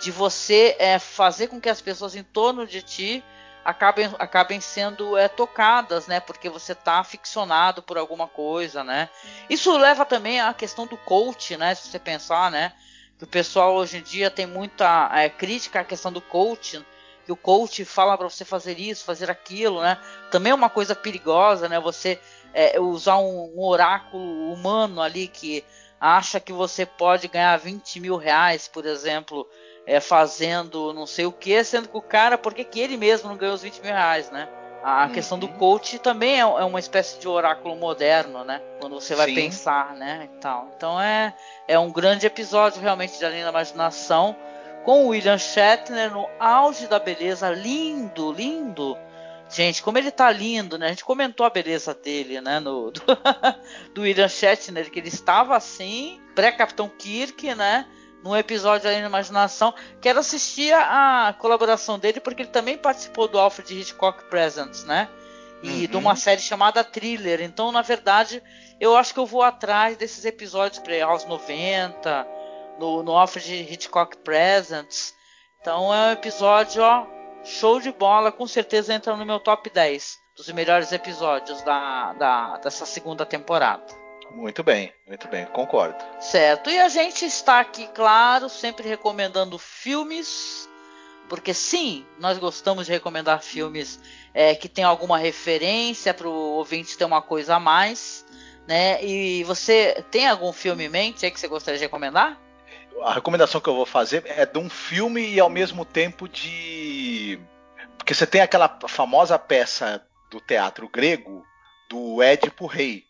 de 0.00 0.10
você 0.10 0.76
é, 0.78 0.98
fazer 0.98 1.48
com 1.48 1.60
que 1.60 1.68
as 1.68 1.80
pessoas 1.80 2.14
em 2.14 2.22
torno 2.22 2.66
de 2.66 2.82
ti 2.82 3.24
acabem, 3.64 4.14
acabem 4.18 4.60
sendo 4.60 5.16
é, 5.16 5.26
tocadas, 5.26 6.06
né? 6.06 6.20
Porque 6.20 6.48
você 6.48 6.72
está 6.72 7.02
ficcionado 7.02 7.82
por 7.82 7.96
alguma 7.96 8.28
coisa, 8.28 8.84
né? 8.84 9.08
Isso 9.48 9.76
leva 9.76 10.04
também 10.04 10.40
à 10.40 10.52
questão 10.52 10.86
do 10.86 10.96
coach, 10.96 11.56
né? 11.56 11.74
Se 11.74 11.88
você 11.88 11.98
pensar, 11.98 12.50
né? 12.50 12.72
Que 13.18 13.24
o 13.24 13.28
pessoal 13.28 13.74
hoje 13.74 13.98
em 13.98 14.02
dia 14.02 14.30
tem 14.30 14.46
muita 14.46 15.10
é, 15.14 15.28
crítica 15.28 15.80
à 15.80 15.84
questão 15.84 16.12
do 16.12 16.20
coach, 16.20 16.84
que 17.24 17.32
o 17.32 17.36
coach 17.36 17.84
fala 17.84 18.18
para 18.18 18.28
você 18.28 18.44
fazer 18.44 18.78
isso, 18.78 19.04
fazer 19.04 19.30
aquilo, 19.30 19.80
né? 19.80 19.98
Também 20.30 20.52
é 20.52 20.54
uma 20.54 20.68
coisa 20.68 20.94
perigosa, 20.94 21.68
né? 21.68 21.80
Você 21.80 22.20
é, 22.54 22.78
usar 22.78 23.18
um, 23.18 23.52
um, 23.56 23.60
oráculo 23.60 24.52
humano 24.52 25.02
ali 25.02 25.26
que 25.26 25.64
acha 26.00 26.38
que 26.38 26.52
você 26.52 26.86
pode 26.86 27.28
ganhar 27.28 27.56
20 27.58 28.00
mil 28.00 28.16
reais, 28.16 28.68
por 28.68 28.86
exemplo, 28.86 29.48
é, 29.86 30.00
fazendo 30.00 30.92
não 30.94 31.06
sei 31.06 31.26
o 31.26 31.32
que, 31.32 31.62
sendo 31.64 31.88
que 31.88 31.96
o 31.96 32.02
cara, 32.02 32.38
por 32.38 32.54
que 32.54 32.80
ele 32.80 32.96
mesmo 32.96 33.28
não 33.28 33.36
ganhou 33.36 33.54
os 33.54 33.62
20 33.62 33.80
mil 33.82 33.92
reais, 33.92 34.30
né? 34.30 34.48
A 34.84 35.06
uhum. 35.06 35.12
questão 35.12 35.38
do 35.38 35.48
coach 35.48 35.98
também 35.98 36.34
é, 36.34 36.40
é, 36.40 36.44
uma 36.44 36.78
espécie 36.78 37.18
de 37.18 37.26
oráculo 37.26 37.74
moderno, 37.74 38.44
né? 38.44 38.60
Quando 38.78 39.00
você 39.00 39.14
vai 39.14 39.28
Sim. 39.28 39.34
pensar, 39.34 39.94
né? 39.94 40.28
Então, 40.36 40.68
então 40.76 41.00
é, 41.00 41.34
é 41.66 41.78
um 41.78 41.90
grande 41.90 42.26
episódio 42.26 42.82
realmente 42.82 43.18
de 43.18 43.24
Além 43.24 43.42
da 43.42 43.48
Imaginação, 43.48 44.36
com 44.84 45.06
o 45.06 45.08
William 45.08 45.38
Shatner 45.38 46.12
no 46.12 46.28
auge 46.38 46.86
da 46.86 46.98
beleza, 46.98 47.48
lindo, 47.50 48.30
lindo. 48.30 48.94
Gente, 49.48 49.82
como 49.82 49.98
ele 49.98 50.10
tá 50.10 50.30
lindo, 50.30 50.78
né? 50.78 50.86
A 50.86 50.90
gente 50.90 51.04
comentou 51.04 51.44
a 51.44 51.50
beleza 51.50 51.94
dele, 51.94 52.40
né? 52.40 52.60
No, 52.60 52.90
do, 52.92 53.00
do 53.94 54.02
William 54.02 54.28
Shatner, 54.28 54.90
que 54.90 54.98
ele 54.98 55.08
estava 55.08 55.56
assim, 55.56 56.20
pré-Capitão 56.34 56.88
Kirk, 56.88 57.54
né? 57.54 57.86
num 58.24 58.34
episódio 58.34 58.88
aí 58.88 59.02
na 59.02 59.06
imaginação. 59.06 59.74
Quero 60.00 60.18
assistir 60.18 60.72
a, 60.72 61.36
colaboração 61.38 61.98
dele 61.98 62.20
porque 62.20 62.40
ele 62.42 62.50
também 62.50 62.78
participou 62.78 63.28
do 63.28 63.38
Alfred 63.38 63.78
Hitchcock 63.78 64.24
Presents, 64.30 64.82
né? 64.84 65.10
E 65.62 65.82
uhum. 65.82 65.86
de 65.86 65.96
uma 65.98 66.16
série 66.16 66.40
chamada 66.40 66.82
Thriller. 66.82 67.42
Então, 67.42 67.70
na 67.70 67.82
verdade, 67.82 68.42
eu 68.80 68.96
acho 68.96 69.12
que 69.12 69.20
eu 69.20 69.26
vou 69.26 69.42
atrás 69.42 69.96
desses 69.98 70.24
episódios 70.24 70.78
para 70.78 71.04
aos 71.04 71.26
90, 71.26 72.26
no, 72.78 73.02
no 73.02 73.12
Alfred 73.12 73.70
Hitchcock 73.70 74.16
Presents. 74.18 75.14
Então 75.60 75.92
é 75.94 76.08
um 76.08 76.12
episódio, 76.12 76.82
ó, 76.82 77.06
show 77.44 77.80
de 77.80 77.92
bola, 77.92 78.32
com 78.32 78.46
certeza 78.46 78.94
entra 78.94 79.16
no 79.16 79.24
meu 79.24 79.38
top 79.38 79.70
10 79.70 80.18
dos 80.36 80.48
melhores 80.50 80.90
episódios 80.92 81.62
da, 81.62 82.12
da 82.14 82.56
dessa 82.58 82.84
segunda 82.86 83.24
temporada. 83.24 83.84
Muito 84.32 84.64
bem, 84.64 84.92
muito 85.06 85.28
bem, 85.28 85.46
concordo. 85.46 86.02
Certo, 86.20 86.68
e 86.68 86.78
a 86.80 86.88
gente 86.88 87.24
está 87.24 87.60
aqui, 87.60 87.86
claro, 87.88 88.48
sempre 88.48 88.88
recomendando 88.88 89.58
filmes, 89.58 90.68
porque 91.28 91.54
sim, 91.54 92.04
nós 92.18 92.36
gostamos 92.38 92.86
de 92.86 92.92
recomendar 92.92 93.40
filmes 93.42 94.00
é, 94.32 94.54
que 94.54 94.68
tem 94.68 94.82
alguma 94.82 95.18
referência 95.18 96.12
para 96.12 96.28
o 96.28 96.32
ouvinte 96.32 96.98
ter 96.98 97.04
uma 97.04 97.22
coisa 97.22 97.56
a 97.56 97.60
mais, 97.60 98.26
né? 98.66 99.04
E 99.04 99.44
você 99.44 100.04
tem 100.10 100.26
algum 100.26 100.52
filme 100.52 100.84
em 100.84 100.88
mente 100.88 101.24
aí 101.24 101.30
que 101.30 101.38
você 101.38 101.46
gostaria 101.46 101.78
de 101.78 101.84
recomendar? 101.84 102.40
A 103.02 103.12
recomendação 103.12 103.60
que 103.60 103.68
eu 103.68 103.74
vou 103.74 103.86
fazer 103.86 104.22
é 104.26 104.46
de 104.46 104.58
um 104.58 104.70
filme 104.70 105.34
e 105.34 105.40
ao 105.40 105.48
mesmo 105.48 105.84
tempo 105.84 106.28
de. 106.28 107.38
Porque 107.98 108.14
você 108.14 108.26
tem 108.26 108.40
aquela 108.40 108.78
famosa 108.88 109.38
peça 109.38 110.04
do 110.30 110.40
teatro 110.40 110.88
grego 110.88 111.44
do 111.88 112.22
Édipo 112.22 112.66
Rei 112.66 113.04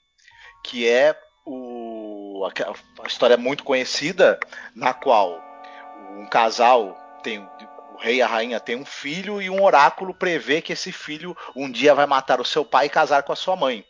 que 0.65 0.89
é 0.89 1.15
o, 1.45 2.49
a, 3.03 3.07
história 3.07 3.37
muito 3.37 3.63
conhecida 3.63 4.41
na 4.75 4.95
qual 4.95 5.39
um 6.17 6.27
casal 6.27 6.99
tem 7.23 7.39
o 7.39 7.99
rei 7.99 8.17
e 8.17 8.23
a 8.23 8.27
rainha 8.27 8.59
tem 8.59 8.75
um 8.75 8.85
filho 8.85 9.41
e 9.41 9.51
um 9.51 9.63
oráculo 9.63 10.15
prevê 10.15 10.63
que 10.63 10.73
esse 10.73 10.91
filho 10.91 11.37
um 11.55 11.71
dia 11.71 11.95
vai 11.95 12.07
matar 12.07 12.41
o 12.41 12.45
seu 12.45 12.65
pai 12.65 12.87
e 12.87 12.91
casar 12.91 13.23
com 13.23 13.33
a 13.33 13.37
sua 13.37 13.55
mãe. 13.55 13.85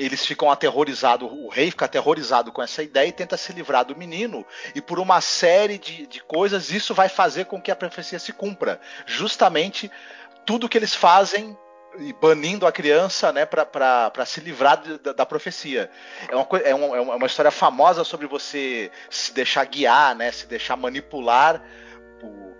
Eles 0.00 0.24
ficam 0.24 0.50
aterrorizados, 0.50 1.30
o 1.30 1.48
rei 1.48 1.70
fica 1.70 1.84
aterrorizado 1.84 2.50
com 2.50 2.62
essa 2.62 2.82
ideia 2.82 3.06
e 3.06 3.12
tenta 3.12 3.36
se 3.36 3.52
livrar 3.52 3.84
do 3.84 3.94
menino, 3.94 4.46
e 4.74 4.80
por 4.80 4.98
uma 4.98 5.20
série 5.20 5.76
de, 5.76 6.06
de 6.06 6.22
coisas, 6.22 6.70
isso 6.70 6.94
vai 6.94 7.10
fazer 7.10 7.44
com 7.44 7.60
que 7.60 7.70
a 7.70 7.76
profecia 7.76 8.18
se 8.18 8.32
cumpra. 8.32 8.80
Justamente 9.04 9.90
tudo 10.46 10.70
que 10.70 10.78
eles 10.78 10.94
fazem 10.94 11.54
e 11.98 12.14
banindo 12.14 12.66
a 12.66 12.72
criança 12.72 13.30
né, 13.30 13.44
para 13.44 14.24
se 14.24 14.40
livrar 14.40 14.82
da, 14.98 15.12
da, 15.12 15.26
profecia. 15.26 15.90
É 16.28 16.34
uma, 16.34 16.46
é, 16.64 16.74
uma, 16.74 16.96
é 16.96 17.00
uma 17.00 17.26
história 17.26 17.50
famosa 17.50 18.02
sobre 18.02 18.26
você 18.26 18.90
se 19.10 19.34
deixar 19.34 19.64
guiar, 19.66 20.14
né, 20.14 20.32
se 20.32 20.46
deixar 20.46 20.76
manipular 20.76 21.62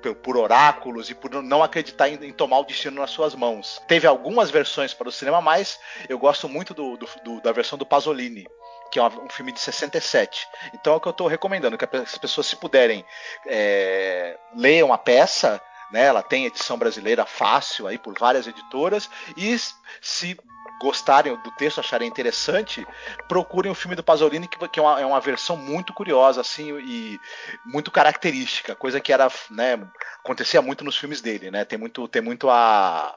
por, 0.00 0.36
oráculos 0.36 1.10
e 1.10 1.14
por 1.14 1.30
não 1.42 1.62
acreditar 1.62 2.08
em, 2.08 2.14
em, 2.24 2.32
tomar 2.32 2.58
o 2.58 2.64
destino 2.64 3.00
nas 3.00 3.10
suas 3.10 3.34
mãos. 3.34 3.80
Teve 3.86 4.06
algumas 4.06 4.50
versões 4.50 4.94
para 4.94 5.08
o 5.08 5.12
cinema, 5.12 5.40
mas 5.40 5.78
eu 6.08 6.18
gosto 6.18 6.48
muito 6.48 6.74
do, 6.74 6.96
do, 6.96 7.08
do, 7.24 7.40
da 7.40 7.52
versão 7.52 7.78
do 7.78 7.86
Pasolini. 7.86 8.46
Que 8.90 8.98
é 8.98 9.02
um 9.04 9.28
filme 9.28 9.52
de 9.52 9.60
67. 9.60 10.48
Então 10.74 10.94
é 10.94 10.96
o 10.96 11.00
que 11.00 11.06
eu 11.06 11.12
estou 11.12 11.28
recomendando: 11.28 11.78
que 11.78 11.84
as 11.84 12.18
pessoas, 12.18 12.48
se 12.48 12.56
puderem, 12.56 13.04
é, 13.46 14.36
leiam 14.56 14.92
a 14.92 14.98
peça, 14.98 15.62
né? 15.92 16.06
Ela 16.06 16.22
tem 16.22 16.46
edição 16.46 16.76
brasileira 16.76 17.24
fácil 17.24 17.86
aí 17.86 17.98
por 17.98 18.18
várias 18.18 18.46
editoras 18.48 19.08
e 19.36 19.56
se 20.00 20.36
gostarem 20.80 21.36
do 21.36 21.50
texto, 21.52 21.78
acharem 21.78 22.08
interessante, 22.08 22.86
procurem 23.28 23.70
o 23.70 23.74
filme 23.74 23.94
do 23.94 24.02
Pasolini, 24.02 24.48
que, 24.48 24.80
é, 24.80 24.82
uma, 24.82 25.00
é, 25.00 25.04
uma, 25.04 25.20
versão 25.20 25.56
muito 25.56 25.92
curiosa, 25.92 26.40
assim, 26.40 26.72
e 26.80 27.20
muito 27.66 27.90
característica, 27.90 28.74
coisa 28.74 28.98
que 28.98 29.12
era, 29.12 29.30
né, 29.50 29.78
acontecia 30.24 30.62
muito 30.62 30.82
nos 30.82 30.96
filmes 30.96 31.20
dele, 31.20 31.50
né? 31.50 31.66
Tem 31.66 31.78
muito, 31.78 32.08
tem 32.08 32.22
muito 32.22 32.48
a, 32.48 33.14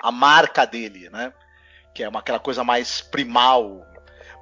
a 0.00 0.12
marca 0.12 0.64
dele, 0.64 1.10
né? 1.10 1.32
Que 1.92 2.04
é 2.04 2.08
uma, 2.08 2.20
aquela 2.20 2.38
coisa 2.38 2.62
mais 2.62 3.00
primal, 3.00 3.84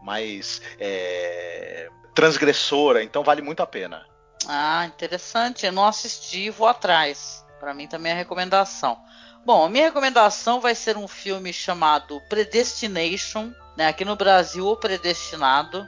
mais 0.03 0.61
é, 0.79 1.89
transgressora, 2.15 3.03
então 3.03 3.25
vale 3.25 3.41
muito 3.41 3.63
a 3.63 3.67
pena. 3.67 4.07
Ah, 4.47 4.85
interessante. 4.87 5.65
Eu 5.65 5.73
não 5.73 5.87
assisti, 5.87 6.51
vou 6.51 6.69
atrás. 6.69 7.45
Para 7.59 7.73
mim 7.73 7.89
também 7.89 8.13
é 8.13 8.15
recomendação. 8.15 8.99
Bom, 9.47 9.69
minha 9.69 9.85
recomendação 9.85 10.61
vai 10.61 10.75
ser 10.75 10.97
um 10.97 11.07
filme 11.07 11.53
chamado 11.53 12.21
Predestination, 12.23 13.53
né? 13.77 13.87
Aqui 13.87 14.05
no 14.05 14.17
Brasil, 14.17 14.67
O 14.67 14.77
Predestinado. 14.77 15.87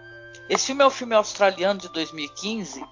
Esse 0.49 0.66
filme 0.66 0.85
é 0.85 0.87
um 0.87 0.90
filme 0.90 1.16
australiano 1.16 1.81
de 1.81 1.88
2015 1.88 2.87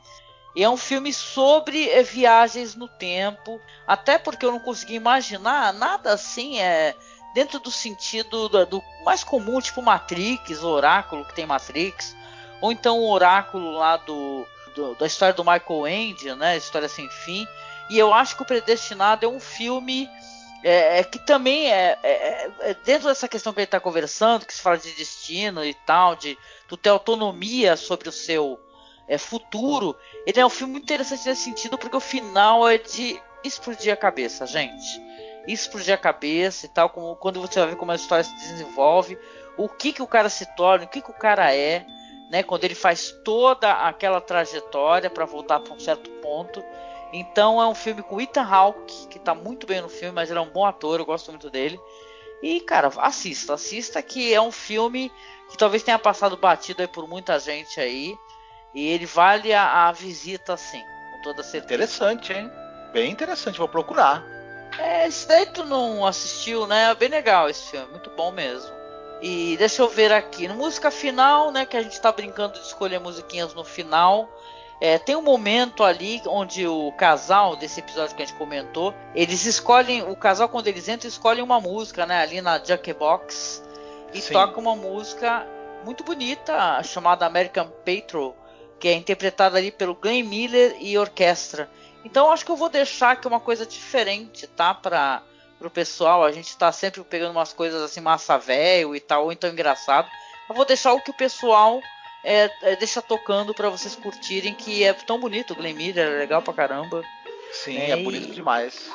e 0.57 0.65
é 0.65 0.69
um 0.69 0.77
filme 0.77 1.13
sobre 1.13 1.89
é, 1.89 2.03
viagens 2.03 2.75
no 2.75 2.89
tempo, 2.89 3.61
até 3.87 4.19
porque 4.19 4.45
eu 4.45 4.51
não 4.51 4.59
consegui 4.59 4.95
imaginar 4.95 5.73
nada 5.73 6.13
assim, 6.13 6.59
é 6.59 6.97
dentro 7.33 7.61
do 7.61 7.71
sentido 7.71 8.49
do, 8.49 8.67
do 8.67 8.83
mais 9.05 9.23
comum, 9.23 9.61
tipo 9.61 9.81
Matrix, 9.81 10.65
Oráculo 10.65 11.25
que 11.27 11.35
tem 11.37 11.47
Matrix, 11.47 12.17
ou 12.61 12.73
então 12.73 12.99
o 12.99 13.09
Oráculo 13.09 13.71
lá 13.71 13.99
do, 13.99 14.45
do 14.75 14.97
da 14.97 15.07
história 15.07 15.33
do 15.33 15.45
Michael 15.45 15.87
Ende, 15.87 16.35
né, 16.35 16.57
História 16.57 16.89
sem 16.89 17.09
fim. 17.09 17.47
E 17.89 17.97
eu 17.97 18.13
acho 18.13 18.35
que 18.35 18.43
o 18.43 18.47
Predestinado 18.47 19.25
é 19.25 19.29
um 19.29 19.39
filme 19.39 20.11
é, 20.63 21.01
é, 21.01 21.05
que 21.05 21.19
também 21.19 21.71
é, 21.73 21.99
é, 22.03 22.11
é, 22.11 22.51
é 22.61 22.75
dentro 22.85 23.09
dessa 23.09 23.29
questão 23.29 23.53
que 23.53 23.61
ele 23.61 23.65
está 23.65 23.81
conversando, 23.81 24.47
que 24.47 24.55
se 24.55 24.61
fala 24.61 24.79
de 24.79 24.93
destino 24.93 25.65
e 25.65 25.75
tal, 25.75 26.17
de 26.17 26.37
tu 26.69 26.77
ter 26.77 26.91
autonomia 26.91 27.77
sobre 27.77 28.09
o 28.09 28.13
seu 28.13 28.59
é, 29.09 29.19
futuro, 29.19 29.97
ele 30.27 30.41
é 30.41 30.47
um 30.47 30.51
filme 30.51 30.79
interessante 30.79 31.27
nesse 31.27 31.45
sentido, 31.45 31.79
porque 31.79 31.97
o 31.97 32.01
final 32.01 32.69
é 32.69 32.79
de 32.79 33.21
explodir 33.45 33.93
a 33.93 33.97
cabeça, 33.97 34.47
gente. 34.47 35.01
Explodir 35.47 35.95
a 35.95 35.99
cabeça 35.99 36.67
e 36.67 36.69
tal, 36.69 36.91
como, 36.91 37.15
quando 37.17 37.41
você 37.41 37.61
vai 37.61 37.71
ver 37.71 37.77
como 37.77 37.93
a 37.93 37.97
história 37.97 38.25
se 38.25 38.35
desenvolve, 38.35 39.19
o 39.57 39.69
que, 39.69 39.93
que 39.93 40.03
o 40.03 40.07
cara 40.07 40.29
se 40.29 40.45
torna, 40.57 40.85
o 40.85 40.89
que, 40.89 41.01
que 41.01 41.11
o 41.11 41.15
cara 41.15 41.55
é, 41.55 41.87
né? 42.31 42.43
Quando 42.43 42.65
ele 42.65 42.75
faz 42.75 43.13
toda 43.25 43.73
aquela 43.73 44.21
trajetória 44.21 45.09
para 45.09 45.25
voltar 45.25 45.61
para 45.61 45.73
um 45.73 45.79
certo 45.79 46.11
ponto. 46.21 46.63
Então 47.13 47.63
é 47.63 47.67
um 47.67 47.75
filme 47.75 48.03
com 48.03 48.21
Ethan 48.21 48.43
Hawke, 48.43 49.07
que 49.09 49.19
está 49.19 49.35
muito 49.35 49.67
bem 49.67 49.81
no 49.81 49.89
filme, 49.89 50.15
mas 50.15 50.31
ele 50.31 50.39
é 50.39 50.43
um 50.43 50.51
bom 50.51 50.65
ator, 50.65 50.99
eu 50.99 51.07
gosto 51.07 51.31
muito 51.31 51.49
dele. 51.49 51.81
E, 52.43 52.61
cara, 52.61 52.91
assista, 52.99 53.55
assista 53.55 54.03
que 54.03 54.33
é 54.35 54.41
um 54.41 54.53
filme 54.53 55.11
que 55.51 55.57
talvez 55.57 55.83
tenha 55.83 55.99
passado 55.99 56.37
batido 56.37 56.83
aí 56.83 56.89
por 56.89 57.09
muita 57.09 57.39
gente 57.39 57.81
aí. 57.81 58.17
E 58.75 58.89
ele 58.89 59.07
vale 59.07 59.55
a, 59.55 59.89
a 59.89 59.93
visita, 59.93 60.57
sim, 60.57 60.83
com 61.13 61.23
toda 61.23 61.43
certeza. 61.43 61.75
Interessante, 61.75 62.33
hein? 62.33 62.51
Bem 62.93 63.11
interessante, 63.11 63.59
vou 63.59 63.69
procurar. 63.69 64.23
É, 64.79 65.07
esse 65.07 65.27
daí 65.27 65.47
tu 65.47 65.65
não 65.65 66.05
assistiu, 66.05 66.67
né? 66.67 66.91
É 66.91 66.95
bem 66.95 67.09
legal 67.09 67.49
esse 67.49 67.71
filme, 67.71 67.91
muito 67.91 68.11
bom 68.11 68.31
mesmo. 68.31 68.71
E 69.23 69.57
deixa 69.57 69.81
eu 69.81 69.89
ver 69.89 70.13
aqui, 70.13 70.47
música 70.49 70.91
final, 70.91 71.51
né? 71.51 71.65
Que 71.65 71.77
a 71.77 71.83
gente 71.83 71.99
tá 72.01 72.13
brincando 72.13 72.55
de 72.55 72.67
escolher 72.67 72.99
musiquinhas 73.01 73.55
no 73.55 73.65
final. 73.65 74.29
É, 74.81 74.99
tem 74.99 75.17
um 75.17 75.23
momento 75.23 75.83
ali 75.83 76.21
onde 76.27 76.67
o 76.67 76.93
casal 76.93 77.57
desse 77.57 77.81
episódio 77.81 78.15
que 78.15 78.23
a 78.23 78.27
gente 78.27 78.37
comentou, 78.37 78.95
eles 79.15 79.47
escolhem, 79.47 80.03
o 80.03 80.15
casal 80.15 80.49
quando 80.49 80.69
eles 80.69 80.87
entram, 80.89 81.09
escolhem 81.09 81.43
uma 81.43 81.61
música, 81.61 82.05
né, 82.05 82.21
ali 82.21 82.43
na 82.43 82.59
Jukebox 82.63 83.63
e 84.13 84.21
Sim. 84.21 84.35
toca 84.35 84.61
uma 84.61 84.77
música 84.77 85.47
muito 85.85 86.05
bonita 86.05 86.83
chamada 86.83 87.25
American 87.25 87.71
Patrol, 87.85 88.37
que 88.79 88.89
é 88.89 88.93
interpretada 88.93 89.57
ali 89.57 89.71
pelo 89.71 89.95
Glenn 89.95 90.25
Miller 90.25 90.77
e 90.81 90.99
orquestra. 90.99 91.71
Então 92.05 92.31
acho 92.31 92.45
que 92.45 92.51
eu 92.51 92.57
vou 92.57 92.69
deixar 92.69 93.13
aqui 93.13 93.27
uma 93.27 93.41
coisa 93.41 93.65
diferente, 93.65 94.47
tá, 94.47 94.75
para 94.75 95.23
o 95.61 95.71
pessoal. 95.71 96.23
A 96.25 96.33
gente 96.33 96.49
está 96.49 96.71
sempre 96.71 97.03
pegando 97.03 97.33
umas 97.33 97.53
coisas 97.53 97.83
assim 97.83 98.01
massa 98.01 98.37
velho 98.37 98.95
e 98.95 99.01
tal, 99.01 99.25
ou 99.25 99.33
então 99.33 99.51
engraçado. 99.51 100.09
Eu 100.49 100.55
vou 100.55 100.65
deixar 100.65 100.93
o 100.93 101.01
que 101.01 101.11
o 101.11 101.17
pessoal 101.17 101.81
é, 102.27 102.51
é, 102.63 102.75
deixa 102.75 103.01
tocando 103.01 103.55
para 103.55 103.71
vocês 103.71 103.95
curtirem, 103.95 104.53
que 104.53 104.83
é 104.83 104.93
tão 104.93 105.21
bonito. 105.21 105.53
O 105.53 105.57
Glen 105.57 105.75
Miller 105.75 106.09
é 106.09 106.19
legal 106.19 106.43
pra 106.43 106.53
caramba. 106.53 107.05
Sim, 107.53 107.77
é, 107.77 107.91
é 107.91 107.97
bonito 107.97 108.35
demais. 108.35 108.91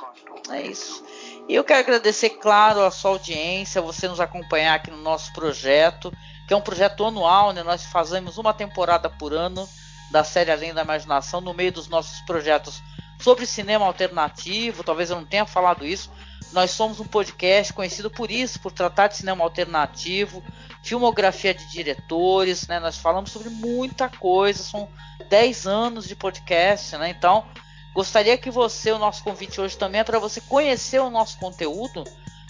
É 0.50 0.62
isso. 0.62 1.02
E 1.48 1.56
eu 1.56 1.64
quero 1.64 1.80
agradecer, 1.80 2.32
claro, 2.32 2.82
a 2.82 2.92
sua 2.92 3.12
audiência, 3.12 3.82
você 3.82 4.10
nos 4.10 4.20
acompanhar 4.20 4.76
aqui 4.76 4.92
no 4.92 4.98
nosso 4.98 5.32
projeto, 5.32 6.12
que 6.46 6.54
é 6.54 6.58
um 6.58 6.62
projeto 6.62 7.06
anual, 7.06 7.54
né? 7.54 7.64
Nós 7.64 7.86
fazemos 7.86 8.38
uma 8.38 8.54
temporada 8.54 9.10
por 9.10 9.34
ano 9.34 9.68
da 10.12 10.26
série 10.26 10.52
Além 10.52 10.74
da 10.74 10.82
Imaginação, 10.82 11.40
no 11.40 11.54
meio 11.54 11.72
dos 11.72 11.88
nossos 11.88 12.20
projetos 12.26 12.84
sobre 13.18 13.46
cinema 13.46 13.86
alternativo. 13.86 14.84
Talvez 14.84 15.10
eu 15.10 15.16
não 15.16 15.26
tenha 15.26 15.46
falado 15.46 15.86
isso. 15.86 16.12
Nós 16.52 16.72
somos 16.72 17.00
um 17.00 17.06
podcast 17.06 17.72
conhecido 17.72 18.12
por 18.12 18.30
isso, 18.30 18.60
por 18.60 18.72
tratar 18.72 19.08
de 19.08 19.18
cinema 19.18 19.44
alternativo, 19.44 20.44
filmografia 20.84 21.54
de 21.54 21.66
diretores, 21.70 22.68
né? 22.68 22.80
Nós 22.80 22.98
falamos 22.98 23.32
sobre 23.32 23.50
muita 23.50 24.10
coisa, 24.10 24.62
são 24.62 24.90
10 25.30 25.68
anos 25.68 26.08
de 26.08 26.16
podcast, 26.16 26.98
né? 26.98 27.10
Então, 27.10 27.46
gostaria 27.94 28.38
que 28.38 28.52
você, 28.52 28.92
o 28.92 29.00
nosso 29.00 29.24
convite 29.24 29.62
hoje 29.62 29.78
também 29.78 30.02
é 30.02 30.04
para 30.04 30.20
você 30.20 30.42
conhecer 30.42 31.00
o 31.00 31.10
nosso 31.10 31.38
conteúdo, 31.38 32.04